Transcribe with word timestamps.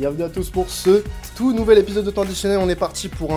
bienvenue 0.00 0.22
à 0.22 0.30
tous 0.30 0.48
pour 0.48 0.70
ce 0.70 1.04
tout 1.36 1.52
nouvel 1.52 1.76
épisode 1.76 2.06
de 2.06 2.10
temps 2.10 2.22
additionnel. 2.22 2.56
On 2.56 2.70
est 2.70 2.74
parti 2.74 3.10
pour 3.10 3.34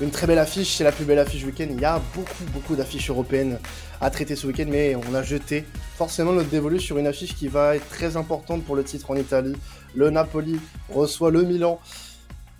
une 0.00 0.10
très 0.10 0.28
belle 0.28 0.38
affiche, 0.38 0.76
c'est 0.76 0.84
la 0.84 0.92
plus 0.92 1.04
belle 1.04 1.18
affiche 1.18 1.42
week-end. 1.44 1.66
Il 1.68 1.80
y 1.80 1.84
a 1.84 2.00
beaucoup, 2.14 2.44
beaucoup 2.54 2.76
d'affiches 2.76 3.10
européennes 3.10 3.58
à 4.00 4.08
traiter 4.08 4.36
ce 4.36 4.46
week-end, 4.46 4.66
mais 4.68 4.94
on 4.94 5.14
a 5.16 5.24
jeté 5.24 5.64
forcément 5.96 6.30
notre 6.32 6.48
dévolu 6.48 6.78
sur 6.78 6.96
une 6.98 7.08
affiche 7.08 7.34
qui 7.34 7.48
va 7.48 7.74
être 7.74 7.88
très 7.88 8.16
importante 8.16 8.62
pour 8.62 8.76
le 8.76 8.84
titre 8.84 9.10
en 9.10 9.16
Italie. 9.16 9.56
Le 9.96 10.10
Napoli 10.10 10.60
reçoit 10.90 11.32
le 11.32 11.42
Milan 11.42 11.80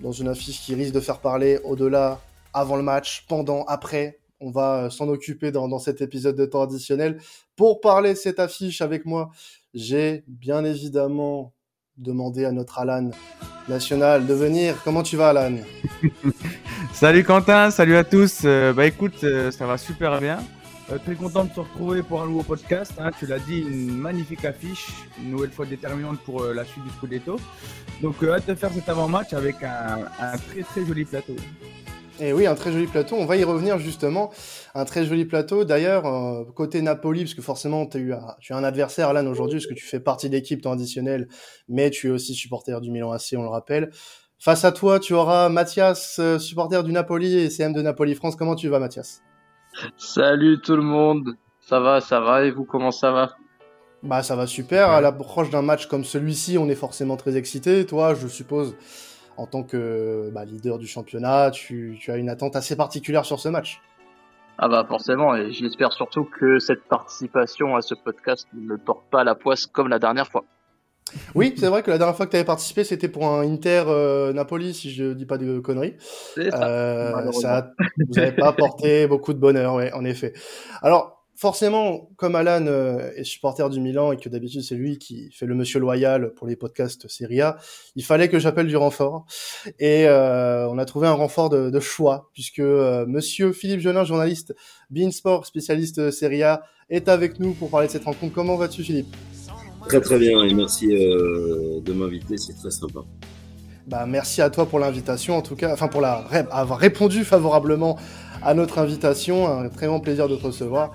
dans 0.00 0.10
une 0.10 0.26
affiche 0.26 0.60
qui 0.62 0.74
risque 0.74 0.92
de 0.92 1.00
faire 1.00 1.20
parler 1.20 1.60
au-delà, 1.62 2.20
avant 2.52 2.74
le 2.74 2.82
match, 2.82 3.26
pendant, 3.28 3.62
après. 3.66 4.18
On 4.40 4.50
va 4.50 4.90
s'en 4.90 5.08
occuper 5.08 5.52
dans, 5.52 5.68
dans 5.68 5.78
cet 5.78 6.00
épisode 6.00 6.34
de 6.34 6.46
temps 6.46 6.62
additionnel. 6.62 7.20
Pour 7.54 7.80
parler 7.80 8.14
de 8.14 8.18
cette 8.18 8.40
affiche 8.40 8.82
avec 8.82 9.06
moi, 9.06 9.30
j'ai 9.72 10.24
bien 10.26 10.64
évidemment 10.64 11.52
demandé 12.00 12.44
à 12.44 12.52
notre 12.52 12.78
Alan 12.78 13.10
national 13.68 14.26
de 14.26 14.34
venir. 14.34 14.76
Comment 14.82 15.02
tu 15.02 15.16
vas, 15.16 15.28
Alan 15.30 15.56
Salut 16.92 17.24
Quentin, 17.24 17.70
salut 17.70 17.96
à 17.96 18.04
tous. 18.04 18.40
Euh, 18.44 18.72
bah 18.72 18.86
écoute, 18.86 19.22
euh, 19.22 19.50
ça 19.50 19.66
va 19.66 19.76
super 19.76 20.18
bien. 20.20 20.38
Euh, 20.90 20.98
très 20.98 21.14
content 21.14 21.44
de 21.44 21.50
te 21.50 21.60
retrouver 21.60 22.02
pour 22.02 22.22
un 22.22 22.26
nouveau 22.26 22.42
podcast. 22.42 22.92
Hein. 22.98 23.10
Tu 23.18 23.26
l'as 23.26 23.38
dit, 23.38 23.60
une 23.60 23.96
magnifique 23.96 24.44
affiche, 24.44 24.88
une 25.22 25.30
nouvelle 25.30 25.50
fois 25.50 25.66
déterminante 25.66 26.18
pour 26.20 26.44
la 26.44 26.64
suite 26.64 26.84
du 26.84 26.90
Scudetto. 26.90 27.38
Donc 28.02 28.16
hâte 28.24 28.48
de 28.48 28.54
faire 28.54 28.72
cet 28.72 28.88
avant-match 28.88 29.34
avec 29.34 29.62
un 29.62 30.36
très 30.48 30.62
très 30.62 30.86
joli 30.86 31.04
plateau. 31.04 31.36
Et 32.20 32.34
oui, 32.34 32.46
un 32.46 32.54
très 32.54 32.70
joli 32.70 32.86
plateau. 32.86 33.16
On 33.16 33.24
va 33.24 33.36
y 33.36 33.44
revenir 33.44 33.78
justement. 33.78 34.30
Un 34.74 34.84
très 34.84 35.06
joli 35.06 35.24
plateau. 35.24 35.64
D'ailleurs, 35.64 36.04
euh, 36.06 36.44
côté 36.54 36.82
Napoli, 36.82 37.24
parce 37.24 37.34
que 37.34 37.40
forcément, 37.40 37.88
as 37.88 37.98
eu, 37.98 38.12
tu 38.40 38.52
as 38.52 38.56
un 38.56 38.64
adversaire, 38.64 39.08
Alan, 39.08 39.26
aujourd'hui, 39.26 39.58
parce 39.58 39.66
que 39.66 39.74
tu 39.74 39.86
fais 39.86 40.00
partie 40.00 40.28
d'équipe 40.28 40.60
traditionnelle, 40.60 41.28
mais 41.68 41.88
tu 41.88 42.08
es 42.08 42.10
aussi 42.10 42.34
supporter 42.34 42.78
du 42.82 42.90
Milan 42.90 43.10
AC, 43.10 43.34
on 43.36 43.42
le 43.42 43.48
rappelle. 43.48 43.90
Face 44.38 44.64
à 44.66 44.72
toi, 44.72 45.00
tu 45.00 45.14
auras 45.14 45.48
Mathias, 45.48 46.18
euh, 46.18 46.38
supporter 46.38 46.84
du 46.84 46.92
Napoli 46.92 47.36
et 47.36 47.48
CM 47.48 47.72
de 47.72 47.80
Napoli 47.80 48.14
France. 48.14 48.36
Comment 48.36 48.54
tu 48.54 48.68
vas, 48.68 48.78
Mathias? 48.78 49.22
Salut 49.96 50.60
tout 50.60 50.76
le 50.76 50.82
monde. 50.82 51.36
Ça 51.60 51.80
va, 51.80 52.02
ça 52.02 52.20
va. 52.20 52.44
Et 52.44 52.50
vous, 52.50 52.64
comment 52.64 52.90
ça 52.90 53.12
va? 53.12 53.30
Bah, 54.02 54.22
ça 54.22 54.36
va 54.36 54.46
super. 54.46 54.90
À 54.90 55.00
l'approche 55.00 55.50
d'un 55.50 55.62
match 55.62 55.86
comme 55.86 56.04
celui-ci, 56.04 56.58
on 56.58 56.68
est 56.68 56.74
forcément 56.74 57.16
très 57.16 57.36
excité. 57.36 57.86
Toi, 57.86 58.14
je 58.14 58.28
suppose 58.28 58.74
en 59.40 59.46
tant 59.46 59.62
que 59.62 60.30
bah, 60.34 60.44
leader 60.44 60.78
du 60.78 60.86
championnat, 60.86 61.50
tu, 61.50 61.98
as 62.08 62.16
une 62.16 62.28
attente 62.28 62.56
assez 62.56 62.76
particulière 62.76 63.24
sur 63.24 63.40
ce 63.40 63.48
match. 63.48 63.80
Ah 64.58 64.68
bah 64.68 64.84
forcément, 64.86 65.34
et 65.34 65.50
j'espère 65.50 65.94
surtout 65.94 66.24
que 66.24 66.58
cette 66.58 66.84
participation 66.84 67.74
à 67.74 67.80
ce 67.80 67.94
podcast 67.94 68.46
ne 68.52 68.76
porte 68.76 69.04
pas 69.10 69.24
la 69.24 69.34
poisse 69.34 69.64
comme 69.64 69.88
la 69.88 69.98
dernière 69.98 70.28
fois. 70.28 70.44
Oui, 71.34 71.54
c'est 71.56 71.68
vrai 71.68 71.82
que 71.82 71.90
la 71.90 71.96
dernière 71.96 72.14
fois 72.14 72.26
que 72.26 72.32
tu 72.32 72.36
avais 72.36 72.44
participé, 72.44 72.84
c'était 72.84 73.08
pour 73.08 73.26
un 73.26 73.40
Inter 73.40 73.84
euh, 73.86 74.72
si 74.74 74.92
je 74.92 75.14
dis 75.14 75.24
pas 75.24 75.38
de 75.38 75.58
conneries. 75.58 75.96
Ça. 75.98 76.42
Euh, 76.42 77.32
ça 77.32 77.70
vous 77.96 78.14
n'avez 78.14 78.32
pas 78.32 78.48
apporté 78.48 79.06
beaucoup 79.08 79.32
de 79.32 79.38
bonheur, 79.38 79.74
ouais, 79.74 79.90
en 79.94 80.04
effet. 80.04 80.34
Alors, 80.82 81.19
forcément, 81.40 82.10
comme 82.16 82.34
Alan 82.34 82.66
euh, 82.66 83.12
est 83.16 83.24
supporter 83.24 83.70
du 83.70 83.80
Milan 83.80 84.12
et 84.12 84.18
que 84.18 84.28
d'habitude 84.28 84.60
c'est 84.60 84.74
lui 84.74 84.98
qui 84.98 85.30
fait 85.32 85.46
le 85.46 85.54
monsieur 85.54 85.80
loyal 85.80 86.34
pour 86.34 86.46
les 86.46 86.54
podcasts 86.54 87.08
Serie 87.08 87.40
A, 87.40 87.56
il 87.96 88.04
fallait 88.04 88.28
que 88.28 88.38
j'appelle 88.38 88.66
du 88.66 88.76
renfort. 88.76 89.24
Et 89.78 90.06
euh, 90.06 90.68
on 90.68 90.76
a 90.76 90.84
trouvé 90.84 91.08
un 91.08 91.14
renfort 91.14 91.48
de, 91.48 91.80
choix, 91.80 92.28
puisque 92.34 92.58
euh, 92.58 93.06
monsieur 93.06 93.52
Philippe 93.52 93.80
Jolin, 93.80 94.04
journaliste 94.04 94.54
Beansport, 94.90 95.46
spécialiste 95.46 96.10
Serie 96.10 96.42
A, 96.42 96.62
est 96.90 97.08
avec 97.08 97.40
nous 97.40 97.54
pour 97.54 97.70
parler 97.70 97.86
de 97.86 97.92
cette 97.92 98.04
rencontre. 98.04 98.34
Comment 98.34 98.56
vas-tu 98.56 98.82
Philippe? 98.82 99.16
Très 99.88 100.02
très 100.02 100.18
bien 100.18 100.42
et 100.44 100.52
merci 100.52 100.88
de 100.88 101.92
m'inviter, 101.94 102.36
c'est 102.36 102.52
très 102.52 102.70
sympa. 102.70 103.00
Bah, 103.86 104.04
merci 104.06 104.42
à 104.42 104.50
toi 104.50 104.66
pour 104.66 104.78
l'invitation, 104.78 105.38
en 105.38 105.42
tout 105.42 105.56
cas, 105.56 105.72
enfin 105.72 105.88
pour 105.88 106.02
la, 106.02 106.26
avoir 106.50 106.78
répondu 106.78 107.24
favorablement 107.24 107.98
à 108.42 108.52
notre 108.52 108.78
invitation. 108.78 109.48
Un 109.48 109.70
très 109.70 109.86
grand 109.86 110.00
plaisir 110.00 110.28
de 110.28 110.36
te 110.36 110.46
recevoir. 110.46 110.92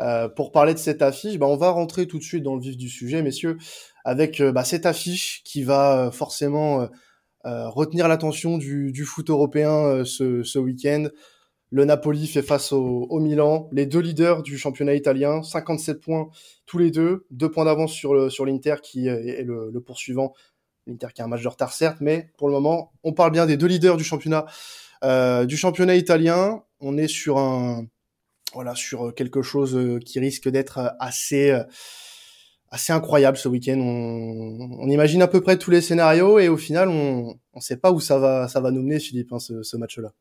Euh, 0.00 0.28
pour 0.28 0.52
parler 0.52 0.74
de 0.74 0.78
cette 0.78 1.02
affiche, 1.02 1.38
bah, 1.38 1.46
on 1.46 1.56
va 1.56 1.70
rentrer 1.70 2.06
tout 2.06 2.18
de 2.18 2.22
suite 2.22 2.42
dans 2.42 2.54
le 2.54 2.60
vif 2.60 2.76
du 2.76 2.88
sujet, 2.88 3.22
messieurs, 3.22 3.58
avec 4.04 4.40
euh, 4.40 4.52
bah, 4.52 4.64
cette 4.64 4.86
affiche 4.86 5.42
qui 5.44 5.62
va 5.62 6.06
euh, 6.06 6.10
forcément 6.10 6.88
retenir 7.44 8.08
l'attention 8.08 8.58
du, 8.58 9.04
foot 9.06 9.30
européen 9.30 10.04
ce, 10.04 10.58
week-end. 10.58 11.08
Le 11.70 11.86
Napoli 11.86 12.26
fait 12.26 12.42
face 12.42 12.72
au, 12.72 13.18
Milan, 13.20 13.70
les 13.72 13.86
deux 13.86 14.00
leaders 14.00 14.42
du 14.42 14.58
championnat 14.58 14.94
italien, 14.94 15.42
57 15.42 15.98
points 15.98 16.28
tous 16.66 16.76
les 16.76 16.90
deux, 16.90 17.26
deux 17.30 17.50
points 17.50 17.64
d'avance 17.64 17.92
sur 17.92 18.44
l'Inter 18.44 18.74
qui 18.82 19.08
est 19.08 19.44
le, 19.44 19.70
le 19.72 19.80
poursuivant. 19.80 20.34
L'Inter 20.86 21.06
qui 21.14 21.22
a 21.22 21.24
un 21.24 21.28
match 21.28 21.42
de 21.42 21.48
retard 21.48 21.72
certes, 21.72 21.98
mais 22.02 22.32
pour 22.36 22.48
le 22.48 22.54
moment, 22.54 22.92
on 23.02 23.14
parle 23.14 23.30
bien 23.30 23.46
des 23.46 23.56
deux 23.56 23.68
leaders 23.68 23.96
du 23.96 24.04
championnat 24.04 24.44
du 25.46 25.56
championnat 25.56 25.94
italien. 25.94 26.64
On 26.80 26.98
est 26.98 27.08
sur 27.08 27.38
un 27.38 27.86
voilà, 28.54 28.74
sur 28.74 29.08
euh, 29.08 29.12
quelque 29.12 29.42
chose 29.42 29.76
euh, 29.76 29.98
qui 29.98 30.20
risque 30.20 30.48
d'être 30.48 30.78
euh, 30.78 30.88
assez 30.98 31.56
assez 32.70 32.92
incroyable 32.92 33.38
ce 33.38 33.48
week-end. 33.48 33.78
On, 33.78 34.88
imagine 34.90 35.22
à 35.22 35.26
peu 35.26 35.40
près 35.40 35.58
tous 35.58 35.70
les 35.70 35.80
scénarios 35.80 36.38
et 36.38 36.50
au 36.50 36.58
final, 36.58 36.90
on 36.90 37.38
ne 37.54 37.60
sait 37.60 37.78
pas 37.78 37.92
où 37.92 38.00
ça 38.00 38.18
va, 38.18 38.46
ça 38.46 38.60
va 38.60 38.70
nous 38.70 38.82
mener, 38.82 39.00
Philippe, 39.00 39.32
hein, 39.32 39.38
ce, 39.38 39.76
match-là. 39.78 40.12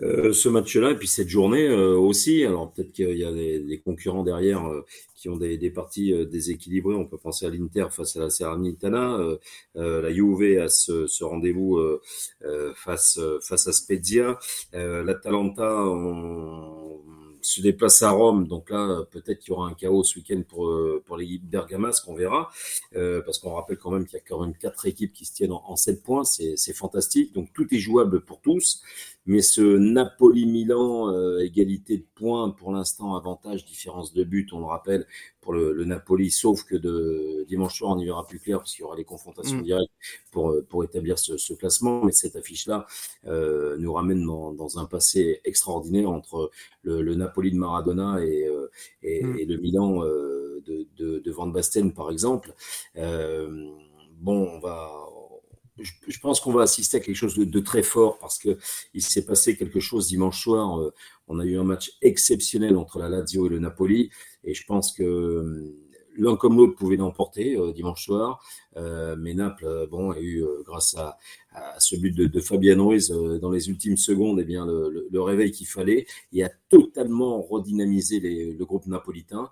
Ce 0.00 0.48
match-là 0.48 0.92
et 0.92 0.94
puis 0.94 1.08
cette 1.08 1.28
journée 1.28 1.68
aussi. 1.68 2.42
Alors 2.42 2.72
peut-être 2.72 2.92
qu'il 2.92 3.18
y 3.18 3.24
a 3.24 3.32
des, 3.32 3.82
concurrents 3.84 4.24
derrière 4.24 4.66
qui 5.14 5.28
ont 5.28 5.36
des, 5.36 5.58
parties 5.70 6.14
déséquilibrées. 6.24 6.94
On 6.94 7.04
peut 7.04 7.18
penser 7.18 7.44
à 7.44 7.50
l'Inter 7.50 7.88
face 7.90 8.16
à 8.16 8.20
la 8.20 8.30
Salernitana, 8.30 9.18
la 9.74 10.10
Juve 10.10 10.58
à 10.60 10.70
ce, 10.70 11.06
ce 11.06 11.22
rendez-vous 11.22 11.78
face 12.76 13.20
face 13.42 13.66
à 13.66 13.72
Spezia, 13.74 14.38
l'Atalanta. 14.72 15.84
On 15.84 17.17
se 17.48 17.62
déplace 17.62 18.02
à 18.02 18.10
Rome, 18.10 18.46
donc 18.46 18.70
là 18.70 19.04
peut-être 19.10 19.38
qu'il 19.38 19.52
y 19.52 19.56
aura 19.56 19.68
un 19.68 19.74
chaos 19.74 20.04
ce 20.04 20.18
week-end 20.18 20.42
pour 20.46 20.70
pour 21.06 21.16
l'équipe 21.16 21.44
bergamasque, 21.48 22.06
on 22.08 22.14
verra, 22.14 22.50
euh, 22.94 23.22
parce 23.22 23.38
qu'on 23.38 23.54
rappelle 23.54 23.78
quand 23.78 23.90
même 23.90 24.06
qu'il 24.06 24.18
y 24.18 24.20
a 24.20 24.24
quand 24.26 24.40
même 24.40 24.54
quatre 24.54 24.86
équipes 24.86 25.12
qui 25.12 25.24
se 25.24 25.34
tiennent 25.34 25.52
en, 25.52 25.62
en 25.66 25.76
7 25.76 26.02
points, 26.02 26.24
c'est 26.24 26.72
fantastique, 26.74 27.32
donc 27.32 27.52
tout 27.54 27.66
est 27.74 27.78
jouable 27.78 28.20
pour 28.20 28.40
tous, 28.40 28.82
mais 29.28 29.42
ce 29.42 29.60
Napoli-Milan, 29.60 31.12
euh, 31.12 31.40
égalité 31.40 31.98
de 31.98 32.06
points 32.14 32.48
pour 32.48 32.72
l'instant, 32.72 33.14
avantage, 33.14 33.66
différence 33.66 34.14
de 34.14 34.24
but, 34.24 34.54
on 34.54 34.58
le 34.58 34.64
rappelle, 34.64 35.06
pour 35.42 35.52
le, 35.52 35.74
le, 35.74 35.84
Napoli, 35.84 36.30
sauf 36.30 36.64
que 36.64 36.74
de 36.76 37.44
dimanche 37.46 37.76
soir, 37.76 37.94
on 37.94 38.00
y 38.00 38.06
verra 38.06 38.26
plus 38.26 38.38
clair, 38.38 38.56
parce 38.56 38.72
qu'il 38.72 38.82
y 38.82 38.84
aura 38.86 38.96
les 38.96 39.04
confrontations 39.04 39.58
mm. 39.58 39.62
directes 39.64 39.92
pour, 40.32 40.50
euh, 40.50 40.66
pour 40.66 40.82
établir 40.82 41.18
ce, 41.18 41.36
ce 41.36 41.52
classement. 41.52 42.06
Mais 42.06 42.12
cette 42.12 42.36
affiche-là 42.36 42.86
euh, 43.26 43.76
nous 43.76 43.92
ramène 43.92 44.24
dans, 44.24 44.54
dans, 44.54 44.78
un 44.78 44.86
passé 44.86 45.42
extraordinaire 45.44 46.08
entre 46.10 46.50
le, 46.82 47.02
le 47.02 47.14
Napoli 47.14 47.50
de 47.50 47.56
Maradona 47.56 48.24
et, 48.24 48.46
euh, 48.48 48.70
et, 49.02 49.22
mm. 49.22 49.38
et 49.40 49.44
le 49.44 49.56
Milan 49.58 50.00
de, 50.00 50.86
de, 50.96 51.18
de 51.18 51.30
Van 51.30 51.48
Basten, 51.48 51.92
par 51.92 52.10
exemple. 52.10 52.54
bon, 52.94 54.48
on 54.54 54.58
va 54.58 54.90
je, 55.80 56.18
pense 56.20 56.40
qu'on 56.40 56.52
va 56.52 56.62
assister 56.62 56.96
à 56.96 57.00
quelque 57.00 57.16
chose 57.16 57.36
de, 57.36 57.60
très 57.60 57.82
fort 57.82 58.18
parce 58.18 58.38
que 58.38 58.58
il 58.94 59.02
s'est 59.02 59.24
passé 59.24 59.56
quelque 59.56 59.80
chose 59.80 60.08
dimanche 60.08 60.42
soir. 60.42 60.80
Euh, 60.80 60.92
on 61.26 61.38
a 61.38 61.44
eu 61.44 61.58
un 61.58 61.64
match 61.64 61.92
exceptionnel 62.02 62.76
entre 62.76 62.98
la 62.98 63.08
Lazio 63.08 63.46
et 63.46 63.50
le 63.50 63.58
Napoli, 63.58 64.10
et 64.44 64.54
je 64.54 64.64
pense 64.66 64.92
que 64.92 65.02
euh, 65.02 65.87
l'un 66.18 66.36
comme 66.36 66.56
l'autre 66.56 66.74
pouvait 66.74 66.96
l'emporter 66.96 67.56
euh, 67.56 67.72
dimanche 67.72 68.04
soir. 68.04 68.42
mais 69.18 69.34
Naples, 69.34 69.88
bon, 69.90 70.12
a 70.12 70.20
eu 70.20 70.44
grâce 70.64 70.94
à, 70.96 71.16
ce 71.78 71.96
but 71.96 72.14
de, 72.14 72.26
de 72.26 72.40
Fabien 72.40 72.80
Ruiz 72.80 73.10
dans 73.40 73.50
les 73.50 73.68
ultimes 73.68 73.96
secondes, 73.96 74.38
eh 74.40 74.44
bien 74.44 74.64
le, 74.66 75.20
réveil 75.20 75.50
qu'il 75.50 75.66
fallait 75.66 76.06
et 76.32 76.44
a 76.44 76.50
totalement 76.68 77.42
redynamisé 77.42 78.20
le 78.20 78.64
groupe 78.64 78.86
napolitain, 78.86 79.50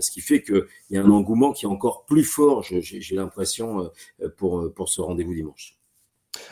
ce 0.00 0.10
qui 0.12 0.20
fait 0.20 0.42
qu'il 0.42 0.64
y 0.90 0.96
a 0.96 1.02
un 1.02 1.10
engouement 1.10 1.52
qui 1.52 1.64
est 1.64 1.68
encore 1.68 2.04
plus 2.04 2.22
fort, 2.22 2.62
j'ai 2.62 3.16
l'impression, 3.16 3.90
pour, 4.36 4.72
pour 4.72 4.88
ce 4.88 5.00
rendez-vous 5.00 5.34
dimanche. 5.34 5.78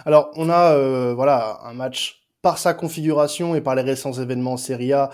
Alors, 0.05 0.31
on 0.35 0.49
a 0.49 0.75
euh, 0.75 1.15
voilà 1.15 1.61
un 1.65 1.75
match 1.75 2.27
par 2.43 2.59
sa 2.59 2.75
configuration 2.75 3.55
et 3.55 3.61
par 3.61 3.75
les 3.75 3.83
récents 3.83 4.13
événements 4.13 4.55
en 4.55 4.57
Serie 4.57 4.93
A, 4.93 5.11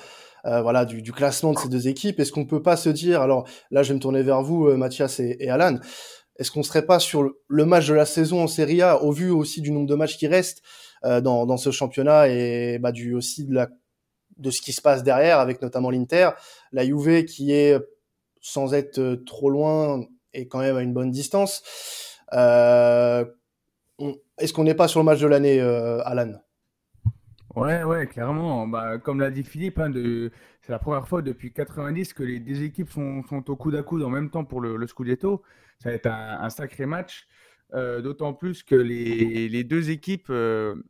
euh, 0.47 0.63
voilà 0.63 0.85
du, 0.85 1.03
du, 1.03 1.13
classement 1.13 1.53
de 1.53 1.59
ces 1.59 1.69
deux 1.69 1.89
équipes. 1.89 2.21
Est-ce 2.21 2.33
qu'on 2.33 2.47
peut 2.47 2.63
pas 2.63 2.77
se 2.77 2.89
dire, 2.89 3.23
alors 3.23 3.49
là, 3.71 3.83
je 3.83 3.89
vais 3.89 3.95
me 3.95 4.01
tourner 4.01 4.23
vers 4.23 4.43
vous, 4.43 4.69
euh, 4.69 4.77
Mathias 4.77 5.21
et, 5.21 5.49
Alan, 5.49 5.79
est-ce 6.37 6.51
qu'on 6.51 6.63
serait 6.63 6.87
pas 6.87 6.99
sur 6.99 7.23
le, 7.23 7.65
match 7.65 7.87
de 7.89 7.95
la 7.95 8.07
saison 8.07 8.43
en 8.43 8.47
Serie 8.47 8.83
A, 8.83 9.03
au 9.03 9.13
vu 9.13 9.31
aussi 9.31 9.61
du 9.61 9.71
nombre 9.71 9.87
de 9.87 9.95
matchs 9.95 10.17
qui 10.17 10.27
restent 10.27 10.63
euh, 11.05 11.21
dans, 11.21 11.47
dans, 11.47 11.57
ce 11.57 11.71
championnat 11.71 12.29
et 12.29 12.79
bah, 12.79 12.93
du 12.93 13.15
aussi 13.15 13.45
de 13.45 13.55
la 13.55 13.69
de 14.39 14.51
ce 14.51 14.63
qui 14.63 14.73
se 14.73 14.81
passe 14.81 15.03
derrière, 15.03 15.39
avec 15.39 15.61
notamment 15.61 15.91
l'Inter, 15.91 16.31
la 16.73 16.85
Juve 16.85 17.25
qui 17.27 17.53
est 17.53 17.77
sans 18.41 18.73
être 18.75 19.23
trop 19.27 19.51
loin 19.51 20.01
et 20.35 20.49
quand 20.49 20.59
même 20.59 20.77
à 20.77 20.83
une 20.83 20.93
bonne 20.95 21.11
distance. 21.11 21.63
Euh, 22.33 23.25
est-ce 24.39 24.53
qu'on 24.53 24.65
n'est 24.65 24.75
pas 24.75 24.89
sur 24.89 25.01
le 25.01 25.05
match 25.05 25.21
de 25.21 25.27
l'année, 25.27 25.61
euh, 25.61 26.03
Alan? 26.05 26.33
Ouais, 27.55 27.85
ouais, 27.85 28.07
clairement. 28.07 28.67
Bah, 28.67 28.99
comme 28.99 29.21
l'a 29.21 29.31
dit 29.31 29.43
Philippe, 29.43 29.79
hein, 29.79 29.91
c'est 30.63 30.73
la 30.73 30.79
première 30.79 31.07
fois 31.07 31.21
depuis 31.21 31.53
90 31.53 32.15
que 32.15 32.23
les 32.23 32.41
deux 32.41 32.63
équipes 32.63 32.89
sont, 32.89 33.23
au 33.31 33.57
coude 33.57 33.75
à 33.75 33.83
coude 33.83 34.03
en 34.03 34.09
même 34.11 34.31
temps 34.31 34.45
pour 34.45 34.61
le, 34.63 34.87
Scudetto. 34.87 35.43
Ça 35.79 35.91
va 35.91 35.95
être 35.95 36.07
un, 36.07 36.49
sacré 36.51 36.87
match. 36.87 37.29
D'autant 37.75 38.33
plus 38.33 38.63
que 38.63 38.75
les, 38.75 39.65
deux 39.65 39.91
équipes 39.91 40.33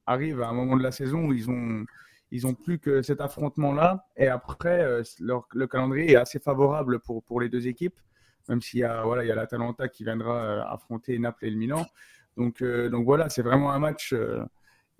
arrivent 0.06 0.42
à 0.42 0.48
un 0.48 0.52
moment 0.52 0.76
de 0.76 0.82
la 0.82 0.92
saison 0.92 1.26
où 1.26 1.32
ils 1.32 1.50
ont, 1.50 1.84
ils 2.30 2.46
ont 2.46 2.54
plus 2.54 2.78
que 2.78 3.02
cet 3.02 3.20
affrontement-là. 3.20 4.06
Et 4.16 4.28
après, 4.28 4.86
le 5.20 5.66
calendrier 5.66 6.12
est 6.12 6.16
assez 6.16 6.38
favorable 6.38 7.00
pour, 7.00 7.40
les 7.40 7.48
deux 7.48 7.66
équipes, 7.66 7.98
même 8.48 8.60
s'il 8.60 8.80
y 8.80 8.84
a 8.84 9.02
voilà, 9.02 9.24
l'Atalanta 9.34 9.88
qui 9.88 10.04
viendra 10.04 10.70
affronter 10.72 11.18
Naples 11.18 11.46
et 11.46 11.50
le 11.50 11.56
Milan. 11.56 11.84
Donc 12.36 12.62
voilà, 12.62 13.28
c'est 13.30 13.42
vraiment 13.42 13.72
un 13.72 13.80
match 13.80 14.14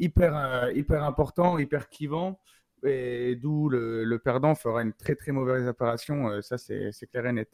hyper, 0.02 0.70
hyper 0.75 1.02
important, 1.04 1.58
hyper 1.58 1.88
clivant 1.88 2.38
et 2.84 3.37
d'où 3.37 3.69
le, 3.69 4.19
perdant 4.19 4.54
fera 4.54 4.82
une 4.82 4.93
très 4.93 5.14
très 5.14 5.32
mauvaise 5.32 5.66
apparition, 5.66 6.28
euh, 6.28 6.40
ça 6.43 6.58
c'est 6.58 6.93
clair 7.10 7.26
et 7.26 7.32
net. 7.32 7.49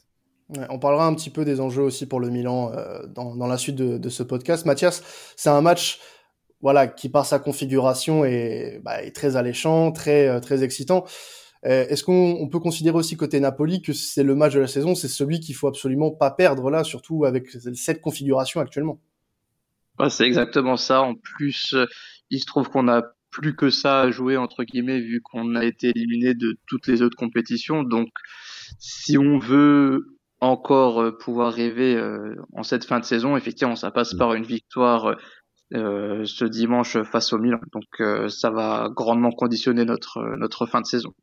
on 0.69 0.79
parlera 0.79 1.05
un 1.05 1.13
petit 1.13 1.29
peu 1.29 1.45
des 1.45 1.61
enjeux 1.61 1.83
aussi 1.83 2.07
pour 2.07 2.19
le 2.19 2.29
Milan 2.29 2.71
euh, 2.73 3.05
dans, 3.07 3.35
dans, 3.35 3.47
la 3.47 3.57
suite 3.57 3.75
de, 3.75 3.97
de, 3.97 4.09
ce 4.09 4.23
podcast. 4.23 4.65
Mathias, 4.65 5.03
c'est 5.35 5.49
un 5.49 5.61
match 5.61 5.99
voilà, 6.61 6.87
qui 6.87 7.09
par 7.09 7.25
sa 7.25 7.39
configuration 7.39 8.25
est, 8.25 8.81
bah, 8.83 9.01
est 9.03 9.15
très 9.15 9.35
alléchant, 9.35 9.91
très, 9.91 10.27
euh, 10.27 10.39
très 10.39 10.63
excitant. 10.63 11.05
Est-ce 11.61 12.05
qu'on 12.05 12.47
peut 12.49 12.59
considérer 12.59 12.95
aussi 12.95 13.17
côté 13.17 13.41
Napoli 13.41 13.81
que 13.81 13.91
c'est 13.91 14.23
le 14.23 14.33
match 14.33 14.53
de 14.53 14.61
la 14.61 14.67
saison, 14.67 14.95
c'est 14.95 15.09
celui 15.09 15.41
qu'il 15.41 15.55
faut 15.55 15.67
absolument 15.67 16.09
pas 16.09 16.31
perdre 16.31 16.69
là, 16.69 16.85
surtout 16.85 17.25
avec 17.25 17.49
cette 17.49 17.99
configuration 17.99 18.61
actuellement? 18.61 19.01
C'est 20.07 20.25
exactement 20.25 20.77
ça. 20.77 21.01
En 21.01 21.15
plus, 21.15 21.75
il 22.29 22.39
se 22.39 22.45
trouve 22.45 22.69
qu'on 22.69 22.87
a 22.87 23.03
plus 23.31 23.55
que 23.55 23.69
ça 23.69 24.01
à 24.01 24.11
jouer 24.11 24.37
entre 24.37 24.63
guillemets 24.63 24.99
vu 24.99 25.21
qu'on 25.21 25.55
a 25.55 25.63
été 25.63 25.89
éliminé 25.89 26.33
de 26.33 26.57
toutes 26.67 26.87
les 26.87 27.01
autres 27.01 27.17
compétitions. 27.17 27.83
Donc 27.83 28.09
si 28.79 29.17
on 29.17 29.37
veut 29.37 30.17
encore 30.41 31.01
euh, 31.01 31.17
pouvoir 31.17 31.53
rêver 31.53 31.95
euh, 31.95 32.35
en 32.53 32.63
cette 32.63 32.85
fin 32.85 32.99
de 32.99 33.05
saison, 33.05 33.37
effectivement, 33.37 33.75
ça 33.75 33.91
passe 33.91 34.13
par 34.13 34.33
une 34.33 34.45
victoire 34.45 35.15
euh, 35.73 36.23
ce 36.25 36.45
dimanche 36.45 37.01
face 37.03 37.33
au 37.33 37.37
Milan. 37.37 37.59
Donc 37.73 38.29
ça 38.29 38.49
va 38.49 38.89
grandement 38.95 39.31
conditionner 39.31 39.85
notre 39.85 40.21
notre 40.37 40.65
fin 40.65 40.81
de 40.81 40.85
saison. 40.85 41.13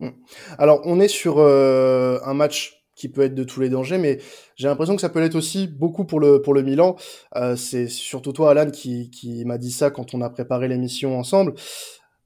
Hum. 0.00 0.12
Alors 0.58 0.80
on 0.84 1.00
est 1.00 1.08
sur 1.08 1.38
un 1.40 2.34
match 2.34 2.85
qui 2.96 3.08
peut 3.08 3.22
être 3.22 3.34
de 3.34 3.44
tous 3.44 3.60
les 3.60 3.68
dangers, 3.68 3.98
mais 3.98 4.18
j'ai 4.56 4.68
l'impression 4.68 4.96
que 4.96 5.02
ça 5.02 5.10
peut 5.10 5.20
l'être 5.20 5.36
aussi 5.36 5.68
beaucoup 5.68 6.04
pour 6.06 6.18
le 6.18 6.42
pour 6.42 6.54
le 6.54 6.62
Milan. 6.62 6.96
Euh, 7.36 7.54
c'est 7.54 7.88
surtout 7.88 8.32
toi, 8.32 8.50
Alan, 8.50 8.70
qui, 8.70 9.10
qui 9.10 9.44
m'a 9.44 9.58
dit 9.58 9.70
ça 9.70 9.90
quand 9.90 10.14
on 10.14 10.22
a 10.22 10.30
préparé 10.30 10.66
l'émission 10.66 11.18
ensemble. 11.18 11.54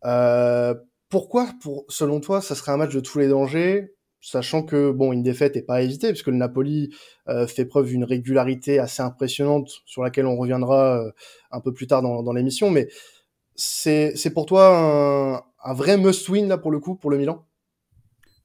Euh, 0.05 0.75
pourquoi, 1.09 1.51
pour 1.61 1.85
selon 1.89 2.21
toi, 2.21 2.41
ça 2.41 2.55
serait 2.55 2.73
un 2.73 2.77
match 2.77 2.95
de 2.95 3.01
tous 3.01 3.19
les 3.19 3.29
dangers, 3.29 3.95
sachant 4.21 4.63
que 4.63 4.93
bon, 4.93 5.13
une 5.13 5.25
défaite 5.25 5.57
est 5.57 5.63
pas 5.63 5.75
à 5.77 5.81
éviter, 5.83 6.09
puisque 6.09 6.29
le 6.29 6.37
Napoli 6.37 6.95
euh, 7.29 7.49
fait 7.49 7.65
preuve 7.65 7.87
d'une 7.87 8.05
régularité 8.05 8.79
assez 8.79 9.03
impressionnante, 9.03 9.83
sur 9.87 10.05
laquelle 10.05 10.27
on 10.27 10.37
reviendra 10.37 11.01
euh, 11.01 11.11
un 11.51 11.61
peu 11.61 11.73
plus 11.75 11.89
tard 11.89 12.03
dans, 12.03 12.23
dans 12.23 12.33
l'émission. 12.33 12.71
Mais 12.71 12.87
c'est 13.57 14.13
c'est 14.17 14.31
pour 14.31 14.47
toi 14.47 14.69
un, 14.79 15.43
un 15.69 15.75
vrai 15.75 15.97
must-win 15.97 16.47
là 16.47 16.59
pour 16.59 16.71
le 16.71 16.79
coup 16.79 16.95
pour 16.95 17.11
le 17.11 17.19
Milan? 17.19 17.45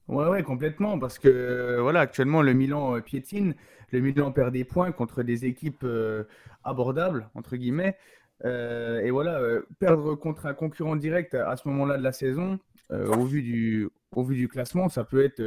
Ouais, 0.08 0.28
ouais, 0.28 0.42
complètement, 0.44 1.00
parce 1.00 1.18
que 1.18 1.28
euh, 1.28 1.82
voilà, 1.82 2.00
actuellement 2.00 2.40
le 2.40 2.52
Milan 2.52 2.96
euh, 2.96 3.00
piétine, 3.00 3.56
le 3.90 4.00
Milan 4.00 4.30
perd 4.30 4.52
des 4.52 4.62
points 4.64 4.92
contre 4.92 5.24
des 5.24 5.46
équipes 5.46 5.82
euh, 5.82 6.22
abordables 6.62 7.28
entre 7.34 7.56
guillemets, 7.56 7.96
et 8.44 9.10
voilà, 9.10 9.40
perdre 9.78 10.14
contre 10.14 10.44
un 10.44 10.52
concurrent 10.52 10.94
direct 10.94 11.34
à, 11.34 11.56
ce 11.56 11.66
moment-là 11.68 11.96
de 11.96 12.02
la 12.02 12.12
saison, 12.12 12.58
au 12.90 13.24
vu 13.24 13.42
du 13.42 13.88
au 14.12 14.22
vu 14.24 14.36
du 14.36 14.46
classement, 14.46 14.88
ça 14.90 15.04
peut 15.04 15.24
être 15.24 15.42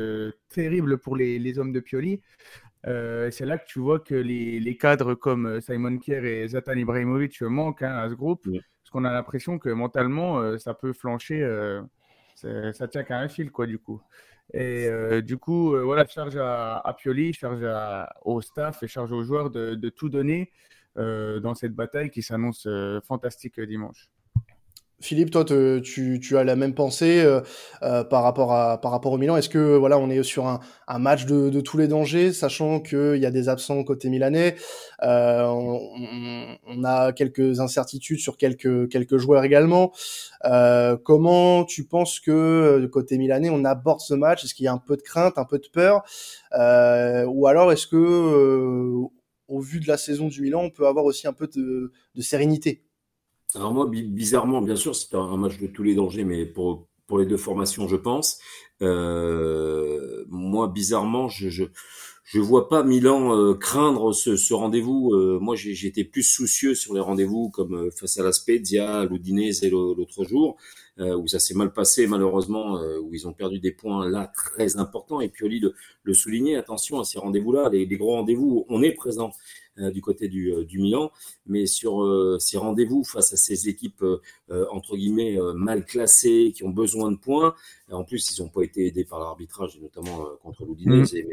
terrible 0.50 0.98
pour 0.98 1.16
les, 1.16 1.38
les, 1.38 1.60
hommes 1.60 1.72
de 1.72 1.80
Pioli. 1.80 2.22
c'est 2.84 3.46
là 3.46 3.60
que 3.60 3.68
tu 3.68 3.80
vois 3.80 4.00
que 4.00 4.16
les, 4.16 4.60
les 4.60 4.76
cadres 4.76 5.14
comme 5.14 5.62
Simon 5.62 6.00
Kier 6.00 6.26
et 6.26 6.48
Zatan 6.48 6.74
Ibrahimovic 6.74 7.42
manquent 7.44 7.84
hein, 7.84 7.96
à 7.96 8.10
ce 8.10 8.16
groupe, 8.16 8.46
parce 8.46 8.90
qu'on 8.92 9.06
a 9.06 9.14
l'impression 9.14 9.60
que 9.60 9.70
mentalement 9.70 10.58
ça 10.58 10.74
peut 10.74 10.92
flancher, 10.92 11.48
ça 12.34 12.88
tient 12.88 13.04
qu'à 13.04 13.20
un 13.20 13.28
fil 13.28 13.52
quoi 13.52 13.68
du 13.68 13.78
coup. 13.78 14.02
Et 14.54 14.88
euh, 14.88 15.22
du 15.22 15.38
coup, 15.38 15.76
euh, 15.76 15.84
voilà, 15.84 16.06
charge 16.08 16.36
à, 16.38 16.78
à, 16.78 16.94
Pioli, 16.94 17.34
charge 17.34 17.66
au 18.24 18.42
staff 18.42 18.82
et 18.84 18.88
charge 18.88 19.12
aux 19.12 19.24
joueurs 19.24 19.50
de, 19.50 19.90
tout 19.90 20.10
donner 20.10 20.52
euh, 20.98 21.40
dans 21.40 21.54
cette 21.54 21.74
bataille 21.74 22.10
qui 22.10 22.24
s'annonce 22.24 22.68
fantastique 23.08 23.60
dimanche. 23.60 24.10
Philippe, 25.02 25.32
toi, 25.32 25.46
tu, 25.46 26.38
as 26.38 26.44
la 26.44 26.56
même 26.58 26.74
pensée 26.74 27.22
euh, 27.22 27.40
euh, 27.84 28.04
par, 28.04 28.22
rapport 28.22 28.52
à, 28.52 28.82
par 28.82 28.92
rapport 28.92 29.14
au 29.14 29.18
Milan. 29.18 29.38
Est-ce 29.38 29.48
que 29.48 29.78
voilà, 29.78 29.98
on 29.98 30.10
est 30.10 30.22
sur 30.24 30.48
un, 30.48 30.60
match 31.00 31.26
de, 31.26 31.62
tous 31.62 31.78
les 31.78 31.88
dangers, 31.88 32.34
sachant 32.34 32.82
qu'il 32.82 33.16
y 33.16 33.26
a 33.26 33.32
des 33.32 33.48
absents 33.48 33.84
côté 33.84 34.10
milanais, 34.10 34.56
euh, 35.04 35.44
on, 35.46 36.84
a 36.84 37.14
quelques 37.14 37.62
incertitudes 37.62 38.20
sur 38.20 38.36
quelques, 38.36 38.90
quelques 38.90 39.18
joueurs 39.18 39.44
également. 39.46 39.94
Comment 41.04 41.64
tu 41.64 41.86
penses 41.86 42.20
que 42.20 42.86
côté 42.88 43.18
milanais, 43.18 43.50
on 43.50 43.64
aborde 43.64 44.02
ce 44.02 44.14
match? 44.14 44.44
Est-ce 44.44 44.54
qu'il 44.54 44.66
y 44.66 44.70
a 44.70 44.74
un 44.74 44.78
peu 44.80 44.98
de 44.98 45.02
crainte, 45.02 45.38
un 45.38 45.46
peu 45.46 45.60
de 45.60 45.68
peur, 45.72 46.04
ou 46.54 47.48
alors 47.48 47.72
est-ce 47.72 47.88
que 47.88 49.08
au 49.48 49.60
vu 49.62 49.80
de 49.80 49.88
la 49.88 49.98
saison 49.98 50.28
du 50.28 50.42
Milan, 50.42 50.62
on 50.64 50.70
peut 50.70 50.88
avoir 50.88 51.06
aussi 51.06 51.26
un 51.28 51.34
peu 51.34 51.48
de 51.48 52.22
sérénité? 52.22 52.84
Alors 53.56 53.74
moi, 53.74 53.88
bizarrement, 53.90 54.62
bien 54.62 54.76
sûr, 54.76 54.96
c'est 54.96 55.16
un 55.16 55.38
match 55.38 55.58
de 55.60 55.68
tous 55.68 55.84
les 55.84 55.96
dangers, 55.96 56.24
mais 56.24 56.46
pour, 56.46 56.88
pour 57.08 57.20
les 57.20 57.26
deux 57.26 57.38
formations, 57.38 57.88
je 57.88 57.96
pense. 57.96 58.40
Euh, 58.82 60.24
moi, 60.30 60.68
bizarrement, 60.68 61.28
je, 61.28 61.50
je 61.50 61.66
je 62.32 62.40
vois 62.40 62.70
pas 62.70 62.84
Milan 62.84 63.36
euh, 63.36 63.56
craindre 63.56 64.14
ce, 64.14 64.36
ce 64.36 64.54
rendez-vous. 64.54 65.14
Euh, 65.16 65.40
moi, 65.42 65.56
j'étais 65.56 66.04
plus 66.04 66.22
soucieux 66.22 66.76
sur 66.76 66.94
les 66.94 67.00
rendez-vous 67.00 67.50
comme 67.50 67.74
euh, 67.74 67.90
face 67.90 68.20
à 68.20 68.24
la 68.24 68.32
Spezia, 68.32 69.04
l'Udinese 69.06 69.64
l'autre 69.68 70.24
jour, 70.26 70.56
où 71.00 71.28
ça 71.28 71.40
s'est 71.40 71.56
mal 71.56 71.72
passé 71.74 72.08
malheureusement, 72.08 72.78
où 73.02 73.16
ils 73.16 73.26
ont 73.26 73.32
perdu 73.32 73.60
des 73.60 73.72
points 73.72 74.08
là 74.08 74.30
très 74.36 74.78
importants. 74.78 75.22
Et 75.22 75.30
Pioli 75.30 75.60
le, 75.62 75.74
le 76.04 76.14
souligner, 76.14 76.58
attention 76.58 77.00
à 77.00 77.06
ces 77.06 77.18
rendez-vous-là, 77.20 77.70
les, 77.70 77.86
les, 77.86 77.98
gros 77.98 78.12
rendez-vous, 78.12 78.66
on 78.68 78.84
est 78.84 78.92
présent 78.92 79.32
du 79.94 80.02
côté 80.02 80.28
du, 80.28 80.66
du, 80.66 80.80
Milan, 80.80 81.12
mais 81.46 81.66
sur 81.66 82.06
ces 82.40 82.58
rendez-vous 82.58 83.04
face 83.04 83.34
à 83.34 83.38
ces 83.38 83.70
équipes 83.70 84.04
entre 84.50 84.96
guillemets 84.98 85.38
mal 85.56 85.86
classées, 85.86 86.52
qui 86.56 86.64
ont 86.64 86.70
besoin 86.70 87.12
de 87.12 87.18
points, 87.18 87.56
en 87.92 88.04
plus 88.04 88.38
ils 88.38 88.42
n'ont 88.42 88.50
pas 88.50 88.64
été 88.64 88.88
aidés 88.88 89.06
par 89.06 89.20
l'arbitrage, 89.20 89.80
notamment 89.80 90.26
contre 90.42 90.66
l'Udinese, 90.66 91.14
mmh 91.14 91.24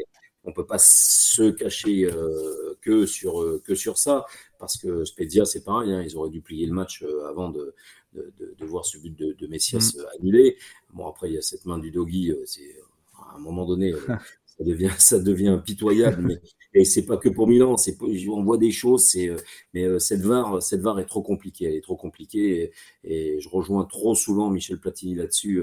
on 0.47 0.53
peut 0.53 0.65
pas 0.65 0.79
se 0.79 1.51
cacher 1.51 2.05
euh, 2.05 2.79
que 2.81 3.05
sur 3.05 3.43
euh, 3.43 3.61
que 3.65 3.75
sur 3.75 3.99
ça 3.99 4.25
parce 4.59 4.77
que 4.79 5.05
Spezia 5.05 5.45
c'est 5.45 5.65
pareil 5.65 5.93
hein, 5.93 6.03
ils 6.03 6.17
auraient 6.17 6.31
dû 6.31 6.41
plier 6.41 6.67
le 6.67 6.73
match 6.73 7.03
euh, 7.03 7.29
avant 7.29 7.51
de, 7.51 7.75
de, 8.15 8.55
de, 8.57 8.65
voir 8.65 8.87
ce 8.87 8.97
but 8.99 9.15
de, 9.19 9.33
de 9.33 9.47
Messias 9.49 9.95
mm. 9.97 10.19
annulé. 10.19 10.57
Bon 10.95 11.07
après 11.07 11.29
il 11.29 11.35
y 11.35 11.39
a 11.39 11.43
cette 11.43 11.67
main 11.67 11.79
du 11.79 11.91
doggy 11.91 12.33
c'est 12.45 12.77
à 13.19 13.37
un 13.37 13.39
moment 13.41 13.67
donné 13.67 13.93
ça 14.59 14.65
devient 14.65 14.91
ça 14.99 15.19
devient 15.19 15.61
pitoyable 15.65 16.23
mais 16.23 16.41
et 16.75 16.85
c'est 16.85 17.07
pas 17.07 17.17
que 17.17 17.29
pour 17.29 17.47
Milan 17.49 17.77
c'est 17.77 17.97
on 18.01 18.43
voit 18.43 18.59
des 18.59 18.71
choses 18.71 19.05
c'est 19.07 19.31
mais 19.73 19.99
cette 19.99 20.23
var 20.23 20.63
cette 20.63 20.81
var 20.81 21.01
est 21.01 21.07
trop 21.07 21.23
compliquée 21.23 21.67
elle 21.67 21.75
est 21.75 21.81
trop 21.81 21.97
compliquée 21.97 22.73
et, 23.05 23.41
je 23.41 23.49
rejoins 23.49 23.85
trop 23.85 24.15
souvent 24.15 24.51
Michel 24.51 24.79
Platini 24.79 25.15
là-dessus 25.15 25.63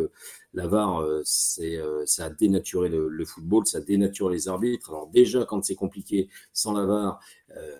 la 0.53 0.67
VAR, 0.67 1.03
c'est 1.23 1.79
ça 2.05 2.25
a 2.25 2.29
dénaturé 2.29 2.87
le, 2.89 3.25
football, 3.25 3.65
ça 3.65 3.81
dénature 3.81 4.29
les 4.29 4.47
arbitres. 4.47 4.91
Alors 4.91 5.07
déjà, 5.07 5.45
quand 5.45 5.63
c'est 5.63 5.73
compliqué 5.73 6.29
sans 6.51 6.73
la 6.73 6.85
VAR, 6.85 7.19
euh, 7.57 7.77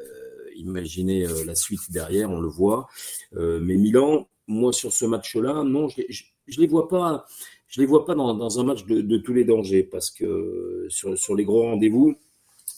imaginez 0.56 1.28
la 1.46 1.56
suite 1.56 1.92
derrière, 1.92 2.30
on 2.32 2.40
le 2.40 2.48
voit. 2.48 2.88
Euh, 3.36 3.60
mais 3.62 3.76
Milan, 3.76 4.28
moi 4.48 4.74
sur 4.74 4.94
ce 4.94 5.06
match-là, 5.06 5.64
non, 5.64 5.88
je, 5.88 6.02
je, 6.10 6.24
je, 6.48 6.62
les 6.62 6.68
vois 6.68 6.88
pas. 6.88 7.26
Je 7.74 7.82
les 7.82 7.88
vois 7.88 8.06
pas 8.06 8.14
dans, 8.14 8.60
un 8.60 8.64
match 8.64 8.86
de, 8.86 9.18
tous 9.18 9.34
les 9.34 9.46
dangers 9.46 9.82
parce 9.82 10.12
que 10.12 10.86
sur, 10.90 11.18
sur 11.18 11.34
les 11.34 11.44
gros 11.44 11.64
rendez-vous, 11.64 12.16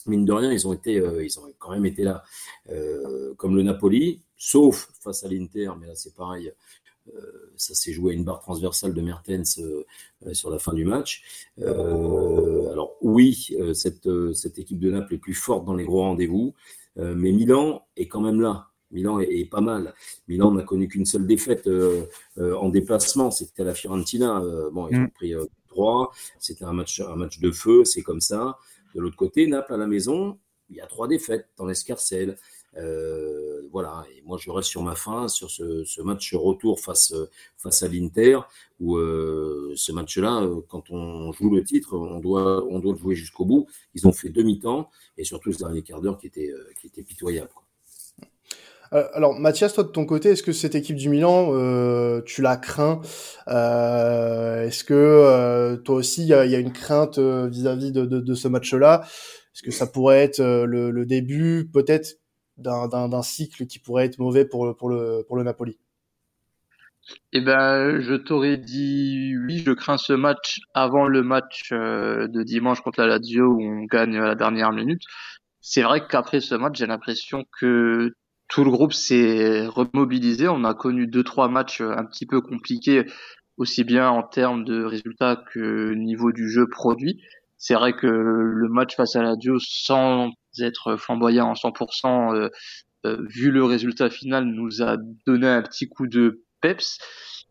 mine 0.06 0.24
de 0.24 0.32
rien, 0.32 0.50
ils 0.50 0.66
ont 0.66 0.72
été, 0.72 0.98
euh, 0.98 1.22
ils 1.22 1.38
ont 1.38 1.52
quand 1.58 1.72
même 1.72 1.84
été 1.84 2.02
là, 2.02 2.22
euh, 2.70 3.34
comme 3.34 3.56
le 3.56 3.62
Napoli, 3.62 4.22
sauf 4.38 4.88
face 5.00 5.22
à 5.22 5.28
l'Inter, 5.28 5.70
mais 5.78 5.86
là 5.86 5.94
c'est 5.94 6.14
pareil, 6.14 6.50
euh, 7.14 7.52
ça 7.56 7.74
s'est 7.74 7.92
joué 7.92 8.12
à 8.12 8.16
une 8.16 8.24
barre 8.24 8.40
transversale 8.40 8.94
de 8.94 9.00
Mertens 9.02 9.58
euh, 9.58 9.84
euh, 10.26 10.32
sur 10.32 10.48
la 10.50 10.58
fin 10.58 10.72
du 10.72 10.86
match. 10.86 11.22
alors 11.58 12.96
oui, 13.02 13.54
cette, 13.74 14.08
cette 14.32 14.58
équipe 14.58 14.78
de 14.78 14.90
Naples 14.90 15.14
est 15.14 15.18
plus 15.18 15.34
forte 15.34 15.66
dans 15.66 15.74
les 15.74 15.84
gros 15.84 16.00
rendez-vous, 16.00 16.54
mais 16.96 17.32
Milan 17.32 17.82
est 17.98 18.08
quand 18.08 18.22
même 18.22 18.40
là. 18.40 18.70
Milan 18.90 19.20
est, 19.20 19.50
pas 19.50 19.60
mal. 19.60 19.94
Milan 20.28 20.52
n'a 20.52 20.62
connu 20.62 20.88
qu'une 20.88 21.06
seule 21.06 21.26
défaite 21.26 21.68
en 22.38 22.68
déplacement, 22.68 23.30
c'était 23.30 23.62
à 23.62 23.64
la 23.64 23.74
Fiorentina. 23.74 24.40
bon, 24.72 24.88
ils 24.88 24.96
ont 24.96 25.02
mm. 25.02 25.10
pris 25.10 25.34
trois. 25.68 26.12
C'était 26.38 26.64
un 26.64 26.72
match, 26.72 27.00
un 27.00 27.16
match 27.16 27.40
de 27.40 27.50
feu, 27.50 27.84
c'est 27.84 28.02
comme 28.02 28.20
ça. 28.20 28.58
De 28.94 29.00
l'autre 29.00 29.16
côté, 29.16 29.46
Naples 29.46 29.74
à 29.74 29.76
la 29.76 29.86
maison, 29.86 30.38
il 30.70 30.76
y 30.76 30.80
a 30.80 30.86
trois 30.86 31.08
défaites 31.08 31.48
dans 31.56 31.66
l'escarcelle. 31.66 32.36
Euh, 32.78 33.62
voilà, 33.72 34.04
et 34.14 34.22
moi 34.22 34.36
je 34.38 34.50
reste 34.50 34.68
sur 34.68 34.82
ma 34.82 34.94
fin, 34.94 35.28
sur 35.28 35.50
ce, 35.50 35.84
ce 35.84 36.02
match 36.02 36.34
retour 36.34 36.78
face, 36.80 37.14
face 37.56 37.82
à 37.82 37.88
l'Inter, 37.88 38.40
où 38.80 38.96
euh, 38.96 39.72
ce 39.76 39.92
match-là, 39.92 40.42
euh, 40.42 40.60
quand 40.68 40.90
on 40.90 41.32
joue 41.32 41.50
le 41.54 41.64
titre, 41.64 41.96
on 41.96 42.20
doit, 42.20 42.64
on 42.66 42.78
doit 42.78 42.92
le 42.92 42.98
jouer 42.98 43.14
jusqu'au 43.14 43.46
bout. 43.46 43.66
Ils 43.94 44.06
ont 44.06 44.12
fait 44.12 44.28
demi-temps, 44.28 44.90
et 45.16 45.24
surtout 45.24 45.52
ce 45.52 45.58
dernier 45.58 45.82
quart 45.82 46.02
d'heure 46.02 46.18
qui 46.18 46.26
était, 46.26 46.52
qui 46.78 46.88
était 46.88 47.02
pitoyable. 47.02 47.50
Quoi. 47.54 47.65
Alors 48.92 49.38
Mathias, 49.38 49.74
toi 49.74 49.84
de 49.84 49.88
ton 49.88 50.04
côté, 50.04 50.30
est-ce 50.30 50.42
que 50.42 50.52
cette 50.52 50.74
équipe 50.74 50.96
du 50.96 51.08
Milan, 51.08 51.52
tu 52.22 52.42
la 52.42 52.56
crains? 52.56 53.00
Est-ce 53.46 54.84
que 54.84 55.76
toi 55.84 55.94
aussi 55.96 56.22
il 56.22 56.28
y 56.28 56.34
a, 56.34 56.58
une 56.58 56.72
crainte 56.72 57.18
vis-à-vis 57.18 57.92
de, 57.92 58.34
ce 58.34 58.48
match-là? 58.48 59.02
Est-ce 59.04 59.62
que 59.62 59.70
ça 59.70 59.86
pourrait 59.86 60.22
être 60.22 60.40
le, 60.40 60.90
le 60.90 61.06
début 61.06 61.68
peut-être 61.72 62.18
d'un 62.58 63.22
cycle 63.22 63.66
qui 63.66 63.78
pourrait 63.78 64.06
être 64.06 64.18
mauvais 64.18 64.44
pour, 64.44 64.76
pour, 64.76 64.88
le, 64.88 65.24
pour 65.26 65.36
le 65.36 65.42
Napoli? 65.42 65.78
Eh 67.32 67.40
ben, 67.40 68.00
je 68.00 68.14
t'aurais 68.14 68.56
dit 68.56 69.34
oui, 69.46 69.62
je 69.64 69.70
crains 69.72 69.98
ce 69.98 70.12
match 70.12 70.60
avant 70.74 71.06
le 71.06 71.22
match 71.22 71.70
euh, 71.72 72.26
de 72.26 72.42
dimanche 72.42 72.80
contre 72.80 73.00
la 73.00 73.06
Lazio 73.06 73.44
où 73.44 73.62
on 73.62 73.84
gagne 73.84 74.16
à 74.16 74.26
la 74.26 74.34
dernière 74.34 74.72
minute. 74.72 75.02
C'est 75.60 75.82
vrai 75.82 76.02
qu'après 76.08 76.40
ce 76.40 76.54
match, 76.54 76.78
j'ai 76.78 76.86
l'impression 76.86 77.44
que 77.60 78.12
tout 78.48 78.64
le 78.64 78.70
groupe 78.70 78.92
s'est 78.92 79.66
remobilisé. 79.66 80.48
On 80.48 80.64
a 80.64 80.74
connu 80.74 81.06
deux 81.06 81.24
trois 81.24 81.48
matchs 81.48 81.80
un 81.80 82.04
petit 82.04 82.26
peu 82.26 82.40
compliqués, 82.40 83.06
aussi 83.56 83.84
bien 83.84 84.08
en 84.08 84.22
termes 84.22 84.64
de 84.64 84.84
résultats 84.84 85.42
que 85.52 85.94
niveau 85.94 86.32
du 86.32 86.50
jeu 86.50 86.68
produit. 86.68 87.20
C'est 87.58 87.74
vrai 87.74 87.94
que 87.94 88.06
le 88.06 88.68
match 88.68 88.96
face 88.96 89.16
à 89.16 89.22
la 89.22 89.30
Lazio, 89.30 89.58
sans 89.58 90.30
être 90.60 90.96
flamboyant 90.96 91.48
en 91.48 91.54
100%, 91.54 92.34
euh, 92.34 92.48
euh, 93.06 93.18
vu 93.28 93.50
le 93.50 93.64
résultat 93.64 94.10
final, 94.10 94.44
nous 94.44 94.82
a 94.82 94.96
donné 95.26 95.48
un 95.48 95.62
petit 95.62 95.88
coup 95.88 96.06
de 96.06 96.44
peps. 96.60 96.98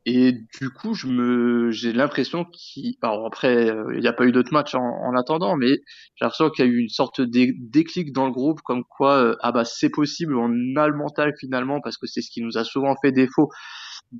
Et 0.07 0.33
du 0.59 0.69
coup, 0.69 0.93
je 0.93 1.07
me, 1.07 1.71
j'ai 1.71 1.91
l'impression 1.91 2.45
qu'il, 2.45 2.93
alors 3.01 3.25
après, 3.25 3.71
euh, 3.71 3.91
il 3.95 4.01
n'y 4.01 4.07
a 4.07 4.13
pas 4.13 4.25
eu 4.25 4.31
d'autres 4.31 4.53
matchs 4.53 4.75
en, 4.75 5.15
attendant, 5.15 5.55
mais 5.57 5.69
j'ai 6.15 6.25
l'impression 6.25 6.50
qu'il 6.51 6.65
y 6.65 6.67
a 6.67 6.71
eu 6.71 6.77
une 6.77 6.89
sorte 6.89 7.21
de 7.21 7.53
déclic 7.57 8.13
dans 8.13 8.27
le 8.27 8.31
groupe, 8.31 8.62
comme 8.62 8.83
quoi, 8.83 9.35
ah 9.41 9.51
bah 9.51 9.65
c'est 9.65 9.89
possible, 9.89 10.35
on 10.35 10.75
a 10.75 10.88
le 10.88 10.95
mental 10.95 11.33
finalement, 11.39 11.81
parce 11.81 11.97
que 11.97 12.05
c'est 12.05 12.21
ce 12.21 12.29
qui 12.29 12.41
nous 12.43 12.57
a 12.57 12.63
souvent 12.63 12.93
fait 13.01 13.12
défaut. 13.12 13.50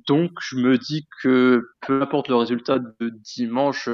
Donc, 0.08 0.32
je 0.40 0.56
me 0.56 0.76
dis 0.76 1.06
que 1.22 1.62
peu 1.86 2.02
importe 2.02 2.28
le 2.28 2.36
résultat 2.36 2.80
de 2.80 3.10
dimanche, 3.36 3.88